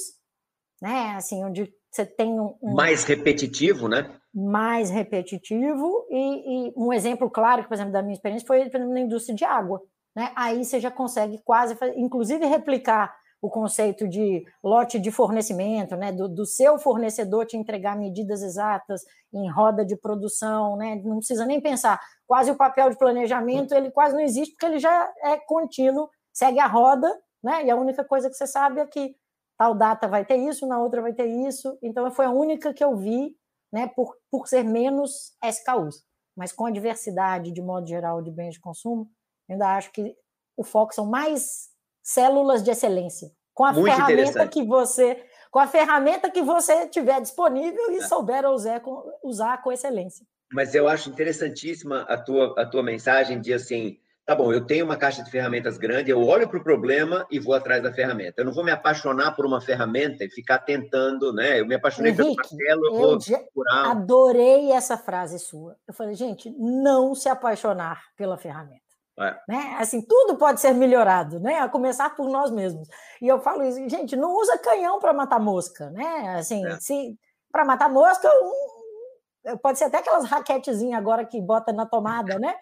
[0.81, 4.19] né, assim, onde você tem um, um mais repetitivo, né?
[4.33, 9.01] Mais repetitivo e, e, um exemplo claro, por exemplo, da minha experiência foi exemplo, na
[9.01, 9.81] indústria de água,
[10.15, 10.31] né?
[10.35, 16.27] Aí você já consegue quase, inclusive replicar o conceito de lote de fornecimento, né, do,
[16.27, 19.01] do, seu fornecedor te entregar medidas exatas
[19.33, 21.99] em roda de produção, né, não precisa nem pensar.
[22.27, 26.59] Quase o papel de planejamento ele quase não existe porque ele já é contínuo, segue
[26.59, 27.09] a roda,
[27.41, 29.15] né, e a única coisa que você sabe é que
[29.57, 31.77] tal data vai ter isso, na outra vai ter isso.
[31.81, 33.35] Então foi a única que eu vi,
[33.71, 36.03] né, por, por ser menos SKUs,
[36.35, 39.09] mas com a diversidade de modo geral de bens de consumo,
[39.49, 40.13] ainda acho que
[40.57, 41.69] o foco são mais
[42.09, 43.31] células de excelência.
[43.53, 48.07] Com a Muito ferramenta que você, com a ferramenta que você tiver disponível e é.
[48.07, 50.25] souber usar com, usar com excelência.
[50.51, 54.85] Mas eu acho interessantíssima a tua, a tua mensagem de assim, tá bom, eu tenho
[54.85, 58.41] uma caixa de ferramentas grande, eu olho para o problema e vou atrás da ferramenta.
[58.41, 61.59] Eu não vou me apaixonar por uma ferramenta e ficar tentando, né?
[61.59, 63.91] Eu me apaixonei Henrique, pelo martelo, eu vou procurar.
[63.91, 65.75] Adorei essa frase sua.
[65.87, 68.88] Eu falei, gente, não se apaixonar pela ferramenta.
[69.19, 69.37] É.
[69.47, 69.75] Né?
[69.77, 71.59] Assim, tudo pode ser melhorado, né?
[71.59, 72.87] A começar por nós mesmos.
[73.21, 76.37] E eu falo isso, gente, não usa canhão para matar mosca, né?
[76.37, 76.79] Assim, é.
[76.79, 77.19] se
[77.51, 82.55] para matar mosca, um, pode ser até aquelas raquetezinhas agora que bota na tomada, né?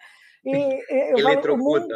[0.44, 0.50] E,
[1.16, 1.88] eu falo,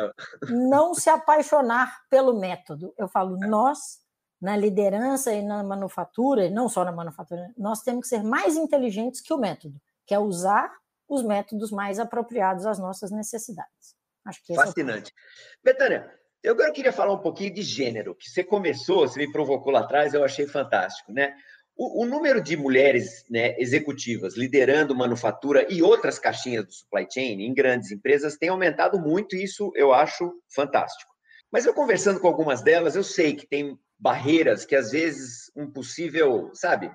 [0.51, 2.95] não se apaixonar pelo método.
[2.97, 3.47] Eu falo, é.
[3.49, 4.01] nós
[4.41, 8.57] na liderança e na manufatura, e não só na manufatura, nós temos que ser mais
[8.57, 10.69] inteligentes que o método, que é usar
[11.09, 14.02] os métodos mais apropriados às nossas necessidades.
[14.25, 15.11] Acho que é Fascinante.
[15.11, 16.11] É Betânia,
[16.43, 19.81] eu agora queria falar um pouquinho de gênero, que você começou, você me provocou lá
[19.81, 21.35] atrás, eu achei fantástico, né?
[21.77, 27.43] O, o número de mulheres né, executivas liderando manufatura e outras caixinhas do supply chain
[27.43, 31.11] em grandes empresas tem aumentado muito, e isso eu acho fantástico.
[31.51, 35.71] Mas eu conversando com algumas delas, eu sei que tem barreiras que às vezes um
[35.71, 36.91] possível, sabe,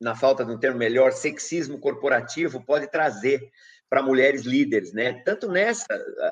[0.00, 3.40] na falta de um termo melhor, sexismo corporativo pode trazer
[3.88, 5.22] para mulheres líderes, né?
[5.24, 5.86] Tanto nessa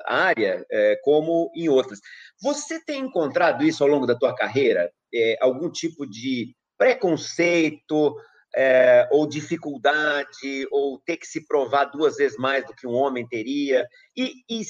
[0.05, 1.99] área é, como em outras.
[2.41, 4.91] Você tem encontrado isso ao longo da tua carreira?
[5.13, 8.15] É, algum tipo de preconceito
[8.55, 13.27] é, ou dificuldade ou ter que se provar duas vezes mais do que um homem
[13.27, 13.87] teria?
[14.15, 14.63] E, e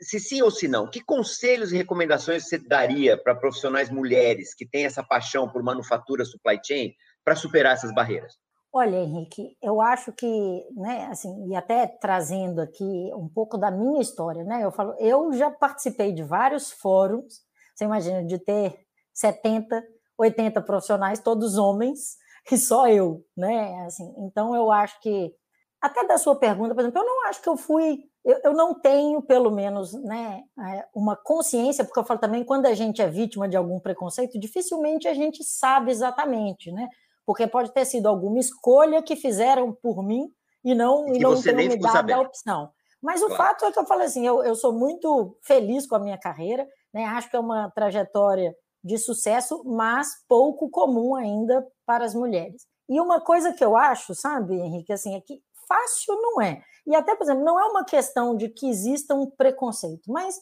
[0.00, 4.66] se sim ou se não, que conselhos e recomendações você daria para profissionais mulheres que
[4.66, 6.92] têm essa paixão por manufatura supply chain
[7.24, 8.34] para superar essas barreiras?
[8.74, 10.26] Olha, Henrique, eu acho que,
[10.74, 15.30] né, assim, e até trazendo aqui um pouco da minha história, né, eu falo, eu
[15.34, 17.42] já participei de vários fóruns,
[17.74, 18.74] você imagina, de ter
[19.12, 19.84] 70,
[20.16, 22.16] 80 profissionais, todos homens,
[22.50, 25.34] e só eu, né, assim, então eu acho que,
[25.78, 28.72] até da sua pergunta, por exemplo, eu não acho que eu fui, eu, eu não
[28.80, 30.40] tenho, pelo menos, né,
[30.74, 34.40] é, uma consciência, porque eu falo também, quando a gente é vítima de algum preconceito,
[34.40, 36.88] dificilmente a gente sabe exatamente, né,
[37.26, 40.28] porque pode ter sido alguma escolha que fizeram por mim
[40.64, 42.70] e não, e, e não tenham me dado a opção.
[43.02, 43.42] Mas o claro.
[43.42, 46.66] fato é que eu falei assim, eu, eu sou muito feliz com a minha carreira,
[46.94, 47.04] né?
[47.04, 48.54] acho que é uma trajetória
[48.84, 52.66] de sucesso, mas pouco comum ainda para as mulheres.
[52.88, 56.62] E uma coisa que eu acho, sabe, Henrique, assim, é que fácil não é.
[56.86, 60.36] E até, por exemplo, não é uma questão de que exista um preconceito, mas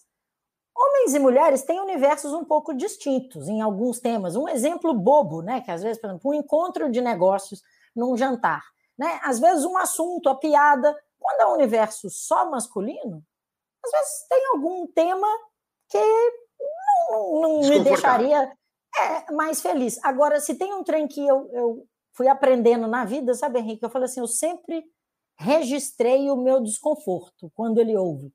[0.80, 4.34] Homens e mulheres têm universos um pouco distintos em alguns temas.
[4.34, 5.60] Um exemplo bobo, né?
[5.60, 7.62] Que às vezes, por exemplo, um encontro de negócios
[7.94, 8.64] num jantar.
[8.98, 9.20] Né?
[9.22, 13.22] Às vezes, um assunto, a piada, quando é um universo só masculino,
[13.84, 15.26] às vezes tem algum tema
[15.88, 15.98] que
[17.10, 18.50] não, não me deixaria
[18.96, 19.98] é, mais feliz.
[20.02, 23.84] Agora, se tem um trem que eu, eu fui aprendendo na vida, sabe, Henrique?
[23.84, 24.84] Eu falo assim, eu sempre
[25.38, 28.32] registrei o meu desconforto quando ele ouve.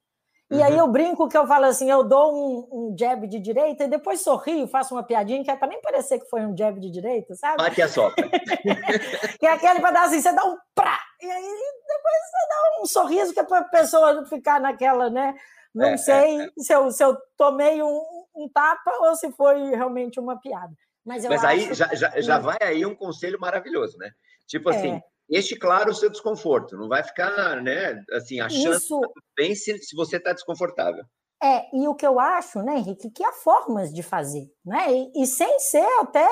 [0.51, 0.63] E uhum.
[0.63, 3.88] aí eu brinco que eu falo assim, eu dou um, um, jab de direita e
[3.88, 6.91] depois sorrio, faço uma piadinha que é para nem parecer que foi um jab de
[6.91, 7.58] direita, sabe?
[7.58, 8.29] Bate a sopra.
[9.39, 11.41] que é aquele para dar assim, você dá um prá, e aí
[11.88, 15.34] depois você dá um sorriso que é para a pessoa ficar naquela, né?
[15.73, 16.49] Não é, sei é, é.
[16.58, 18.01] Se, eu, se eu tomei um,
[18.36, 20.73] um, tapa ou se foi realmente uma piada.
[21.03, 24.12] Mas, Mas aí já, já, já vai aí um conselho maravilhoso, né?
[24.47, 26.77] Tipo assim, é este claro o seu desconforto.
[26.77, 28.99] Não vai ficar, né, assim, achando Isso...
[28.99, 31.03] tá bem se, se você está desconfortável.
[31.43, 34.91] É, e o que eu acho, né, Henrique, que há formas de fazer, né?
[34.91, 36.27] E, e, sem ser até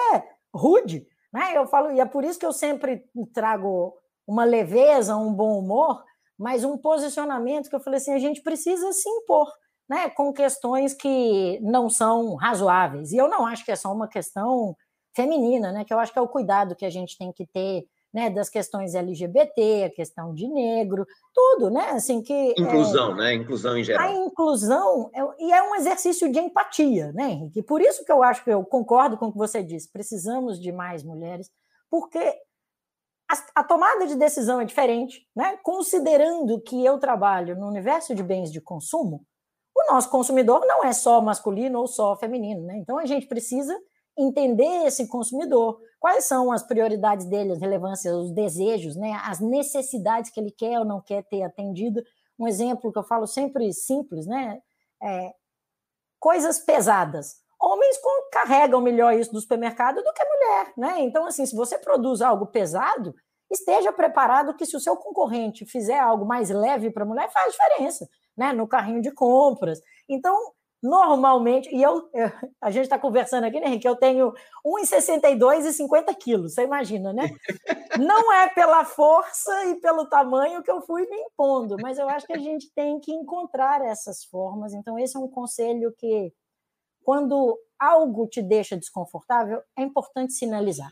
[0.56, 1.58] rude, né?
[1.58, 3.04] Eu falo, e é por isso que eu sempre
[3.34, 3.94] trago
[4.26, 6.04] uma leveza, um bom humor,
[6.38, 9.52] mas um posicionamento que eu falei assim, a gente precisa se impor,
[9.90, 13.12] né, com questões que não são razoáveis.
[13.12, 14.76] E eu não acho que é só uma questão
[15.16, 17.86] feminina, né, que eu acho que é o cuidado que a gente tem que ter
[18.14, 21.90] né, das questões LGBT, a questão de negro, tudo, né?
[21.92, 23.34] Assim que inclusão, é, né?
[23.34, 24.08] Inclusão em geral.
[24.08, 27.64] A inclusão é, e é um exercício de empatia, né, Henrique?
[27.64, 29.92] Por isso que eu acho que eu concordo com o que você disse.
[29.92, 31.50] Precisamos de mais mulheres,
[31.90, 32.20] porque
[33.30, 35.58] a, a tomada de decisão é diferente, né?
[35.64, 39.26] Considerando que eu trabalho no universo de bens de consumo,
[39.76, 42.78] o nosso consumidor não é só masculino ou só feminino, né?
[42.78, 43.76] Então a gente precisa
[44.16, 50.30] entender esse consumidor, quais são as prioridades dele, as relevâncias, os desejos, né, as necessidades
[50.30, 52.04] que ele quer ou não quer ter atendido.
[52.38, 54.60] Um exemplo que eu falo sempre simples, né,
[55.02, 55.34] é,
[56.20, 57.38] coisas pesadas.
[57.58, 57.98] Homens
[58.34, 61.00] carregam melhor isso do supermercado do que a mulher, né?
[61.00, 63.16] Então, assim, se você produz algo pesado,
[63.50, 67.54] esteja preparado que se o seu concorrente fizer algo mais leve para a mulher, faz
[67.54, 68.52] diferença, né?
[68.52, 69.80] No carrinho de compras.
[70.10, 70.36] Então,
[70.84, 73.88] normalmente, e eu, eu a gente está conversando aqui, né, Henrique?
[73.88, 74.34] Eu tenho
[74.66, 77.24] 1,62 e 50 quilos, você imagina, né?
[77.98, 82.28] Não é pela força e pelo tamanho que eu fui me impondo, mas eu acho
[82.28, 84.74] que a gente tem que encontrar essas formas.
[84.74, 86.34] Então, esse é um conselho que,
[87.02, 90.92] quando algo te deixa desconfortável, é importante sinalizar.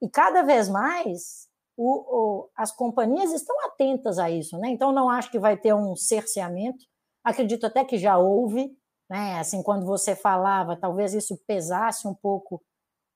[0.00, 4.68] E cada vez mais o, o, as companhias estão atentas a isso, né?
[4.68, 6.84] Então, não acho que vai ter um cerceamento.
[7.24, 8.76] Acredito até que já houve,
[9.08, 9.38] né?
[9.38, 12.62] Assim, quando você falava, talvez isso pesasse um pouco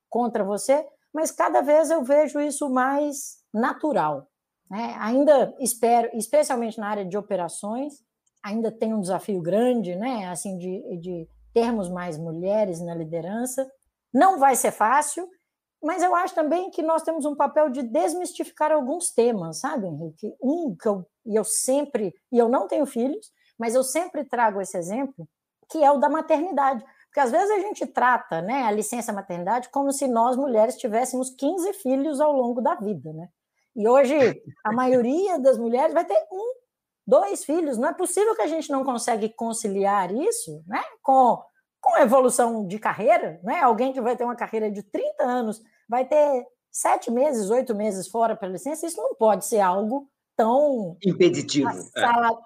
[0.09, 4.27] contra você, mas cada vez eu vejo isso mais natural.
[4.71, 4.97] Né?
[5.01, 7.95] Ainda espero, especialmente na área de operações,
[8.43, 10.29] ainda tem um desafio grande, né?
[10.29, 13.71] Assim, de, de termos mais mulheres na liderança.
[14.13, 15.29] Não vai ser fácil,
[15.83, 20.35] mas eu acho também que nós temos um papel de desmistificar alguns temas, sabe, Henrique?
[20.43, 24.61] Um que eu, e eu sempre, e eu não tenho filhos, mas eu sempre trago
[24.61, 25.29] esse exemplo,
[25.71, 26.85] que é o da maternidade.
[27.07, 31.31] Porque às vezes a gente trata né, a licença maternidade como se nós mulheres tivéssemos
[31.31, 33.13] 15 filhos ao longo da vida.
[33.13, 33.29] Né?
[33.75, 34.15] E hoje
[34.65, 36.55] a maioria das mulheres vai ter um,
[37.07, 37.77] dois filhos.
[37.77, 41.43] Não é possível que a gente não consegue conciliar isso né, com,
[41.81, 43.41] com evolução de carreira.
[43.43, 43.61] Né?
[43.61, 48.07] Alguém que vai ter uma carreira de 30 anos vai ter sete meses, oito meses
[48.07, 48.87] fora para licença.
[48.87, 51.69] Isso não pode ser algo tão impeditivo.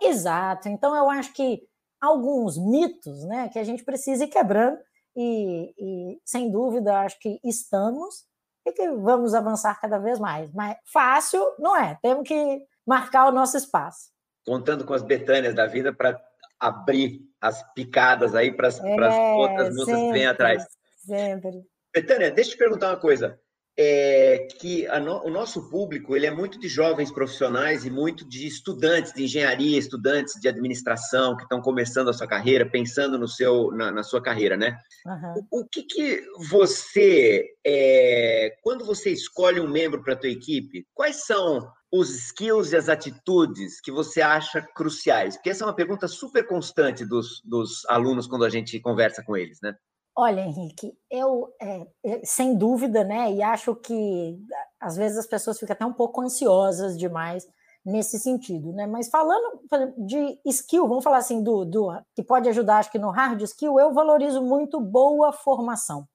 [0.02, 0.08] É.
[0.08, 0.70] Exato.
[0.70, 1.62] Então eu acho que
[2.04, 4.78] alguns mitos né, que a gente precisa ir quebrando,
[5.16, 8.24] e, e, sem dúvida acho que estamos
[8.66, 10.52] e que vamos avançar cada vez mais.
[10.52, 14.10] Mas fácil não é, temos que marcar o nosso espaço.
[14.44, 16.20] Contando com as Betânias da vida para
[16.58, 20.66] abrir as picadas aí para as é, outras moças que vêm atrás.
[20.98, 21.62] Sempre.
[21.92, 23.38] Betânia, deixa eu te perguntar uma coisa
[23.76, 28.46] é que no, o nosso público ele é muito de jovens profissionais e muito de
[28.46, 33.72] estudantes de engenharia, estudantes de administração que estão começando a sua carreira, pensando no seu,
[33.72, 34.78] na, na sua carreira, né?
[35.04, 35.46] Uhum.
[35.50, 40.86] O, o, que, que você, é, quando você escolhe um membro para a tua equipe,
[40.94, 45.36] quais são os skills e as atitudes que você acha cruciais?
[45.36, 49.36] Porque essa é uma pergunta super constante dos, dos alunos quando a gente conversa com
[49.36, 49.74] eles, né?
[50.16, 51.86] Olha, Henrique, eu, é,
[52.22, 54.38] sem dúvida, né, e acho que
[54.80, 57.44] às vezes as pessoas ficam até um pouco ansiosas demais
[57.84, 59.60] nesse sentido, né, mas falando
[59.98, 63.78] de skill, vamos falar assim, do, do que pode ajudar, acho que no hard skill,
[63.80, 66.06] eu valorizo muito boa formação,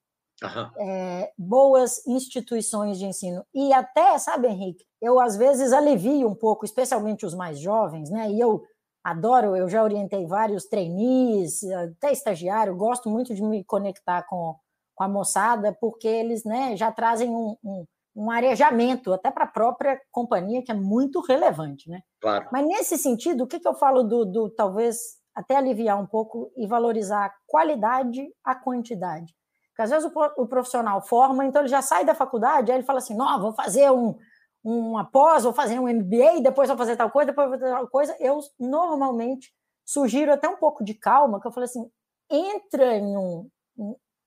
[0.78, 6.64] é, boas instituições de ensino, e até, sabe, Henrique, eu às vezes alivio um pouco,
[6.64, 8.64] especialmente os mais jovens, né, e eu
[9.10, 14.56] adoro, eu já orientei vários trainees, até estagiário, gosto muito de me conectar com,
[14.96, 17.86] com a moçada, porque eles né, já trazem um, um,
[18.16, 21.90] um arejamento até para a própria companhia, que é muito relevante.
[21.90, 22.02] Né?
[22.22, 22.48] Claro.
[22.52, 24.98] Mas nesse sentido, o que, que eu falo do, do talvez
[25.34, 29.34] até aliviar um pouco e valorizar a qualidade a quantidade?
[29.70, 32.86] Porque às vezes o, o profissional forma, então ele já sai da faculdade, aí ele
[32.86, 34.18] fala assim: não, vou fazer um,
[34.64, 37.88] uma pós, vou fazer um MBA, depois vou fazer tal coisa, depois vou fazer tal
[37.88, 38.16] coisa.
[38.20, 39.54] Eu normalmente
[39.86, 41.90] sugiro até um pouco de calma, que eu falei assim:
[42.30, 43.50] entra em um.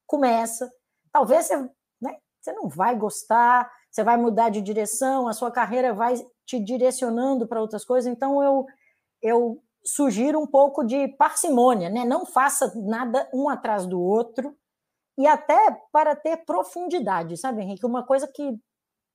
[0.07, 0.71] começa.
[1.13, 1.57] Talvez você,
[2.01, 6.15] né, você não vai gostar, você vai mudar de direção, a sua carreira vai
[6.47, 8.11] te direcionando para outras coisas.
[8.11, 8.67] Então, eu,
[9.23, 12.05] eu sugiro um pouco de parcimônia, né?
[12.05, 14.57] Não faça nada um atrás do outro,
[15.19, 17.85] e até para ter profundidade, sabe, Henrique?
[17.85, 18.59] Uma coisa que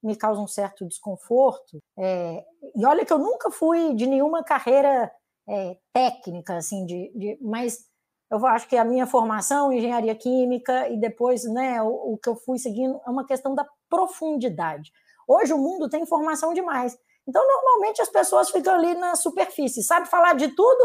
[0.07, 1.79] me causa um certo desconforto.
[1.99, 2.43] É,
[2.73, 5.11] e olha que eu nunca fui de nenhuma carreira
[5.47, 7.85] é, técnica, assim, de, de, mas
[8.31, 12.35] eu acho que a minha formação engenharia química e depois né, o, o, que eu
[12.35, 14.91] fui seguindo é uma questão da profundidade.
[15.27, 16.97] Hoje o mundo tem informação demais.
[17.27, 20.83] Então, normalmente as pessoas ficam ali na superfície, sabe falar de tudo,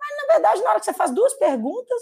[0.00, 2.00] mas na verdade, na hora que você faz duas perguntas,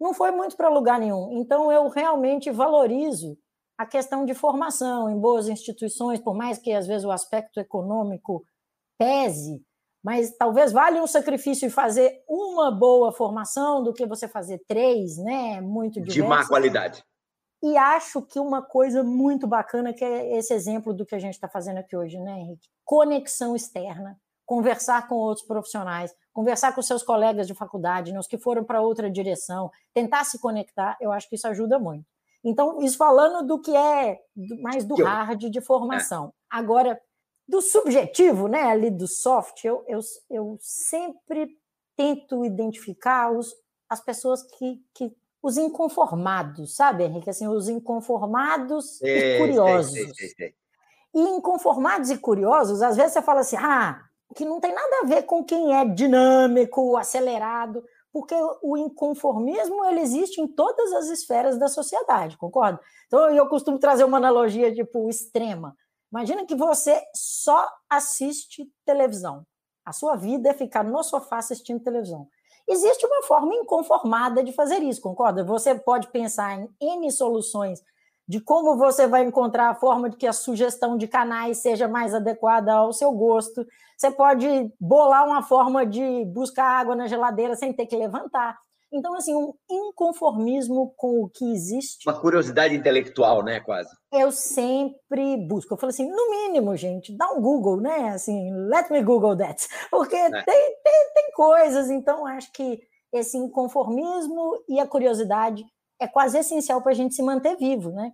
[0.00, 1.40] não foi muito para lugar nenhum.
[1.40, 3.36] Então, eu realmente valorizo
[3.80, 8.44] a questão de formação em boas instituições, por mais que às vezes o aspecto econômico
[8.98, 9.64] pese,
[10.04, 15.16] mas talvez valha um sacrifício e fazer uma boa formação do que você fazer três,
[15.16, 15.62] né?
[15.62, 16.12] Muito diversas.
[16.12, 17.02] De má qualidade.
[17.62, 21.34] E acho que uma coisa muito bacana que é esse exemplo do que a gente
[21.34, 22.68] está fazendo aqui hoje, né, Henrique?
[22.84, 28.36] Conexão externa, conversar com outros profissionais, conversar com seus colegas de faculdade, né, os que
[28.36, 32.04] foram para outra direção, tentar se conectar, eu acho que isso ajuda muito.
[32.44, 34.18] Então, isso falando do que é
[34.60, 36.26] mais do hard de formação.
[36.28, 36.30] É.
[36.50, 37.00] Agora,
[37.46, 41.48] do subjetivo, né, ali do soft, eu, eu, eu sempre
[41.96, 43.54] tento identificar os,
[43.88, 45.12] as pessoas que, que
[45.42, 47.28] os inconformados, sabe, Henrique?
[47.28, 49.94] Assim, os inconformados e curiosos.
[51.12, 54.00] E inconformados e curiosos, às vezes você fala assim, ah,
[54.34, 60.00] que não tem nada a ver com quem é dinâmico, acelerado porque o inconformismo ele
[60.00, 62.80] existe em todas as esferas da sociedade, concorda?
[63.06, 65.76] Então eu costumo trazer uma analogia tipo extrema.
[66.12, 69.46] Imagina que você só assiste televisão.
[69.84, 72.28] A sua vida é ficar no sofá assistindo televisão.
[72.68, 75.44] Existe uma forma inconformada de fazer isso, concorda?
[75.44, 77.82] Você pode pensar em N soluções
[78.30, 82.14] de como você vai encontrar a forma de que a sugestão de canais seja mais
[82.14, 83.66] adequada ao seu gosto.
[83.98, 88.56] Você pode bolar uma forma de buscar água na geladeira sem ter que levantar.
[88.92, 92.08] Então, assim, um inconformismo com o que existe.
[92.08, 93.90] Uma curiosidade intelectual, né, quase.
[94.12, 95.74] Eu sempre busco.
[95.74, 98.10] Eu falo assim, no mínimo, gente, dá um Google, né?
[98.10, 99.66] Assim, let me Google that.
[99.90, 100.30] Porque é.
[100.30, 102.80] tem, tem, tem coisas, então acho que
[103.12, 105.64] esse inconformismo e a curiosidade
[106.00, 108.12] é quase essencial para a gente se manter vivo, né?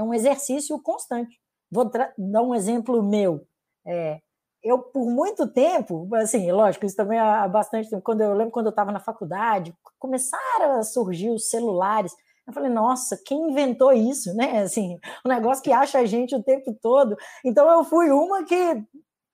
[0.00, 1.38] É um exercício constante.
[1.70, 3.46] Vou dar um exemplo meu.
[3.86, 4.18] É,
[4.62, 8.66] eu, por muito tempo, assim, lógico, isso também há bastante tempo, quando eu lembro quando
[8.66, 12.16] eu estava na faculdade, começaram a surgir os celulares.
[12.46, 14.60] Eu falei, nossa, quem inventou isso, né?
[14.64, 17.14] Assim, um negócio que acha a gente o tempo todo.
[17.44, 18.82] Então eu fui uma que,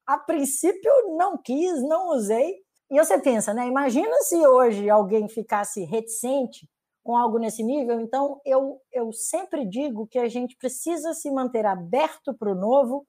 [0.04, 2.56] a princípio, não quis, não usei.
[2.90, 3.68] E você pensa, né?
[3.68, 6.68] Imagina se hoje alguém ficasse reticente
[7.06, 8.00] com algo nesse nível.
[8.00, 13.06] Então, eu, eu sempre digo que a gente precisa se manter aberto para o novo,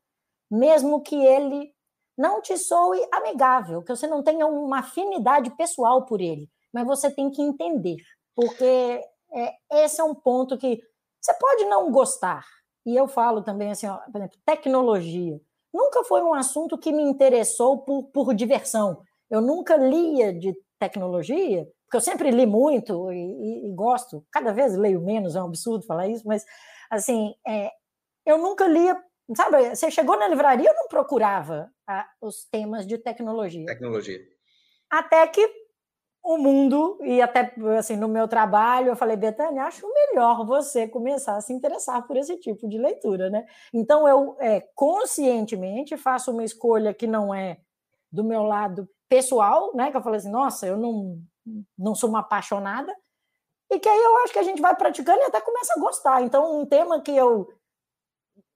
[0.50, 1.74] mesmo que ele
[2.16, 7.10] não te soe amigável, que você não tenha uma afinidade pessoal por ele, mas você
[7.10, 7.98] tem que entender,
[8.36, 9.02] porque
[9.34, 10.80] é, esse é um ponto que
[11.20, 12.46] você pode não gostar.
[12.86, 15.42] E eu falo também assim, ó, por exemplo, tecnologia.
[15.74, 19.02] Nunca foi um assunto que me interessou por, por diversão.
[19.30, 24.52] Eu nunca lia de tecnologia porque eu sempre li muito e, e, e, gosto, cada
[24.52, 26.46] vez leio menos, é um absurdo falar isso, mas
[26.92, 27.72] assim, é,
[28.26, 29.02] eu nunca lia,
[29.36, 31.72] sabe, você chegou na livraria, eu não procurava
[32.22, 33.66] os temas de tecnologia.
[33.66, 34.20] Tecnologia.
[34.90, 35.50] Até que
[36.22, 41.38] o mundo, e até assim, no meu trabalho, eu falei, Betânia, acho melhor você começar
[41.38, 43.46] a se interessar por esse tipo de leitura, né?
[43.74, 47.60] Então eu é, conscientemente faço uma escolha que não é
[48.12, 49.90] do meu lado pessoal, né?
[49.90, 51.18] Que eu falei assim, nossa, eu não
[51.78, 52.94] não sou uma apaixonada,
[53.70, 56.22] e que aí eu acho que a gente vai praticando e até começa a gostar.
[56.22, 57.48] Então, um tema que eu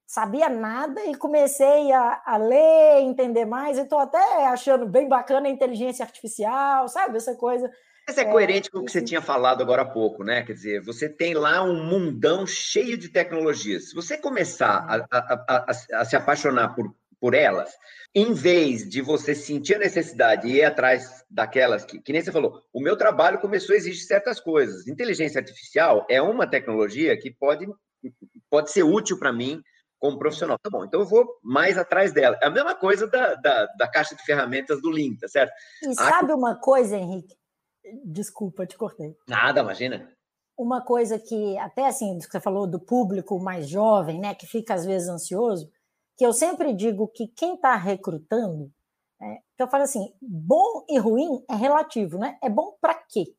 [0.06, 5.48] sabia nada e comecei a, a ler, entender mais, e estou até achando bem bacana
[5.48, 7.16] a inteligência artificial, sabe?
[7.16, 7.70] Essa coisa.
[8.06, 10.42] Mas é coerente é, com o que você tinha falado agora há pouco, né?
[10.42, 13.90] Quer dizer, você tem lá um mundão cheio de tecnologias.
[13.90, 15.06] Se você começar é.
[15.10, 17.72] a, a, a, a se apaixonar por por elas,
[18.12, 22.32] em vez de você sentir a necessidade e ir atrás daquelas que, que nem você
[22.32, 24.88] falou, o meu trabalho começou a exigir certas coisas.
[24.88, 27.68] Inteligência artificial é uma tecnologia que pode,
[28.50, 29.62] pode ser útil para mim
[30.00, 30.58] como profissional.
[30.60, 32.36] Tá bom, então eu vou mais atrás dela.
[32.42, 35.52] É a mesma coisa da, da, da caixa de ferramentas do Lean, tá certo?
[35.84, 37.36] E sabe uma coisa, Henrique?
[38.04, 39.14] Desculpa, te cortei.
[39.28, 40.10] Nada, imagina.
[40.58, 44.84] Uma coisa que, até assim, você falou do público mais jovem, né, que fica às
[44.84, 45.70] vezes ansioso,
[46.16, 48.70] que eu sempre digo que quem está recrutando,
[49.20, 52.38] é, que eu falo assim, bom e ruim é relativo, né?
[52.42, 53.34] É bom para quê?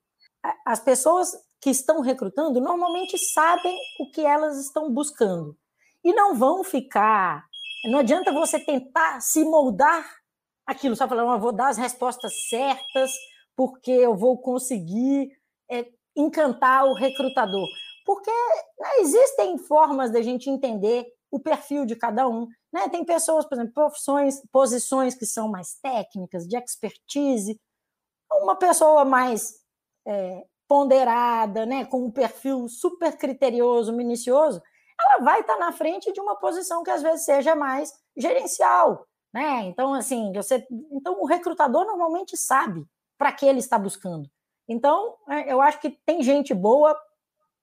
[0.66, 5.58] As pessoas que estão recrutando normalmente sabem o que elas estão buscando
[6.04, 7.46] e não vão ficar.
[7.86, 10.06] Não adianta você tentar se moldar
[10.66, 13.12] aquilo, só eu vou dar as respostas certas
[13.56, 15.32] porque eu vou conseguir
[15.70, 17.68] é, encantar o recrutador.
[18.06, 18.32] Porque
[18.80, 22.48] né, existem formas da gente entender o perfil de cada um.
[22.74, 22.90] Né?
[22.90, 27.62] Tem pessoas, por exemplo, profissões, posições que são mais técnicas, de expertise,
[28.32, 29.62] uma pessoa mais
[30.08, 34.62] é, ponderada, né, com um perfil super criterioso, minucioso,
[35.00, 39.66] ela vai estar na frente de uma posição que às vezes seja mais gerencial, né?
[39.66, 44.30] Então, assim, você, então o recrutador normalmente sabe para que ele está buscando.
[44.68, 46.98] Então, é, eu acho que tem gente boa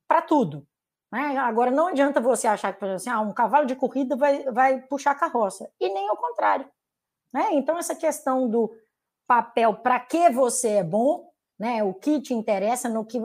[0.07, 0.67] para tudo.
[1.13, 1.37] Né?
[1.39, 5.15] Agora, não adianta você achar que, assim, ah, um cavalo de corrida vai, vai puxar
[5.15, 6.69] carroça, e nem ao contrário.
[7.33, 7.51] Né?
[7.53, 8.73] Então, essa questão do
[9.27, 11.83] papel, para que você é bom, né?
[11.83, 13.19] o que te interessa, no que.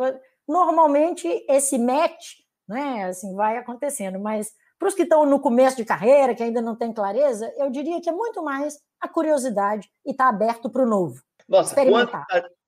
[0.48, 3.06] Normalmente, esse match né?
[3.06, 6.76] assim vai acontecendo, mas para os que estão no começo de carreira, que ainda não
[6.76, 10.84] tem clareza, eu diria que é muito mais a curiosidade e estar tá aberto para
[10.84, 11.22] o novo.
[11.48, 12.26] Nossa, quanta,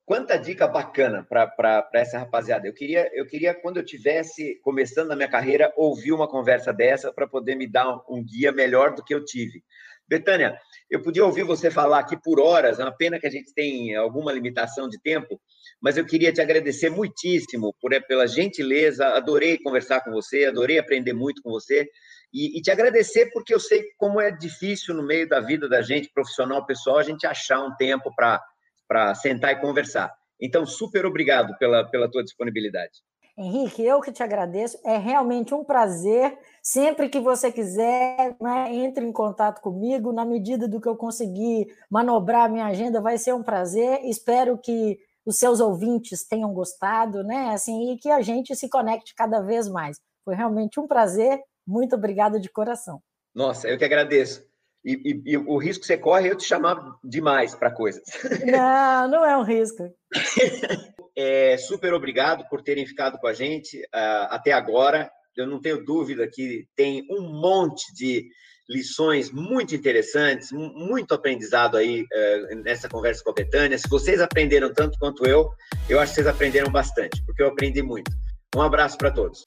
[0.08, 2.66] quanta dica bacana para essa rapaziada.
[2.66, 7.12] Eu queria, eu queria, quando eu tivesse começando a minha carreira, ouvir uma conversa dessa
[7.12, 9.62] para poder me dar um, um, guia melhor do que eu tive.
[10.08, 10.58] Betânia,
[10.90, 13.94] eu podia ouvir você falar aqui por horas, é uma pena que a gente tem
[13.96, 15.38] alguma limitação de tempo,
[15.78, 21.12] mas eu queria te agradecer muitíssimo por, pela gentileza, adorei conversar com você, adorei aprender
[21.12, 21.86] muito com você,
[22.32, 25.82] e, e te agradecer porque eu sei como é difícil no meio da vida da
[25.82, 28.42] gente, profissional, pessoal, a gente achar um tempo para
[28.88, 30.12] para sentar e conversar.
[30.40, 33.02] Então, super obrigado pela, pela tua disponibilidade.
[33.36, 34.78] Henrique, eu que te agradeço.
[34.84, 36.36] É realmente um prazer.
[36.60, 40.12] Sempre que você quiser, né, entre em contato comigo.
[40.12, 44.00] Na medida do que eu conseguir manobrar a minha agenda, vai ser um prazer.
[44.04, 47.50] Espero que os seus ouvintes tenham gostado, né?
[47.50, 50.00] Assim, e que a gente se conecte cada vez mais.
[50.24, 51.40] Foi realmente um prazer.
[51.66, 53.00] Muito obrigada de coração.
[53.34, 54.47] Nossa, eu que agradeço.
[54.88, 58.02] E, e, e, o risco que você corre é eu te chamar demais para coisas.
[58.46, 59.86] Não, não é um risco.
[61.14, 65.10] é, super obrigado por terem ficado com a gente uh, até agora.
[65.36, 68.26] Eu não tenho dúvida que tem um monte de
[68.68, 73.76] lições muito interessantes, muito aprendizado aí uh, nessa conversa com a Betânia.
[73.76, 75.50] Se vocês aprenderam tanto quanto eu,
[75.86, 78.10] eu acho que vocês aprenderam bastante, porque eu aprendi muito.
[78.56, 79.42] Um abraço para todos.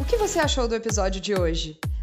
[0.00, 1.78] O que você achou do episódio de hoje?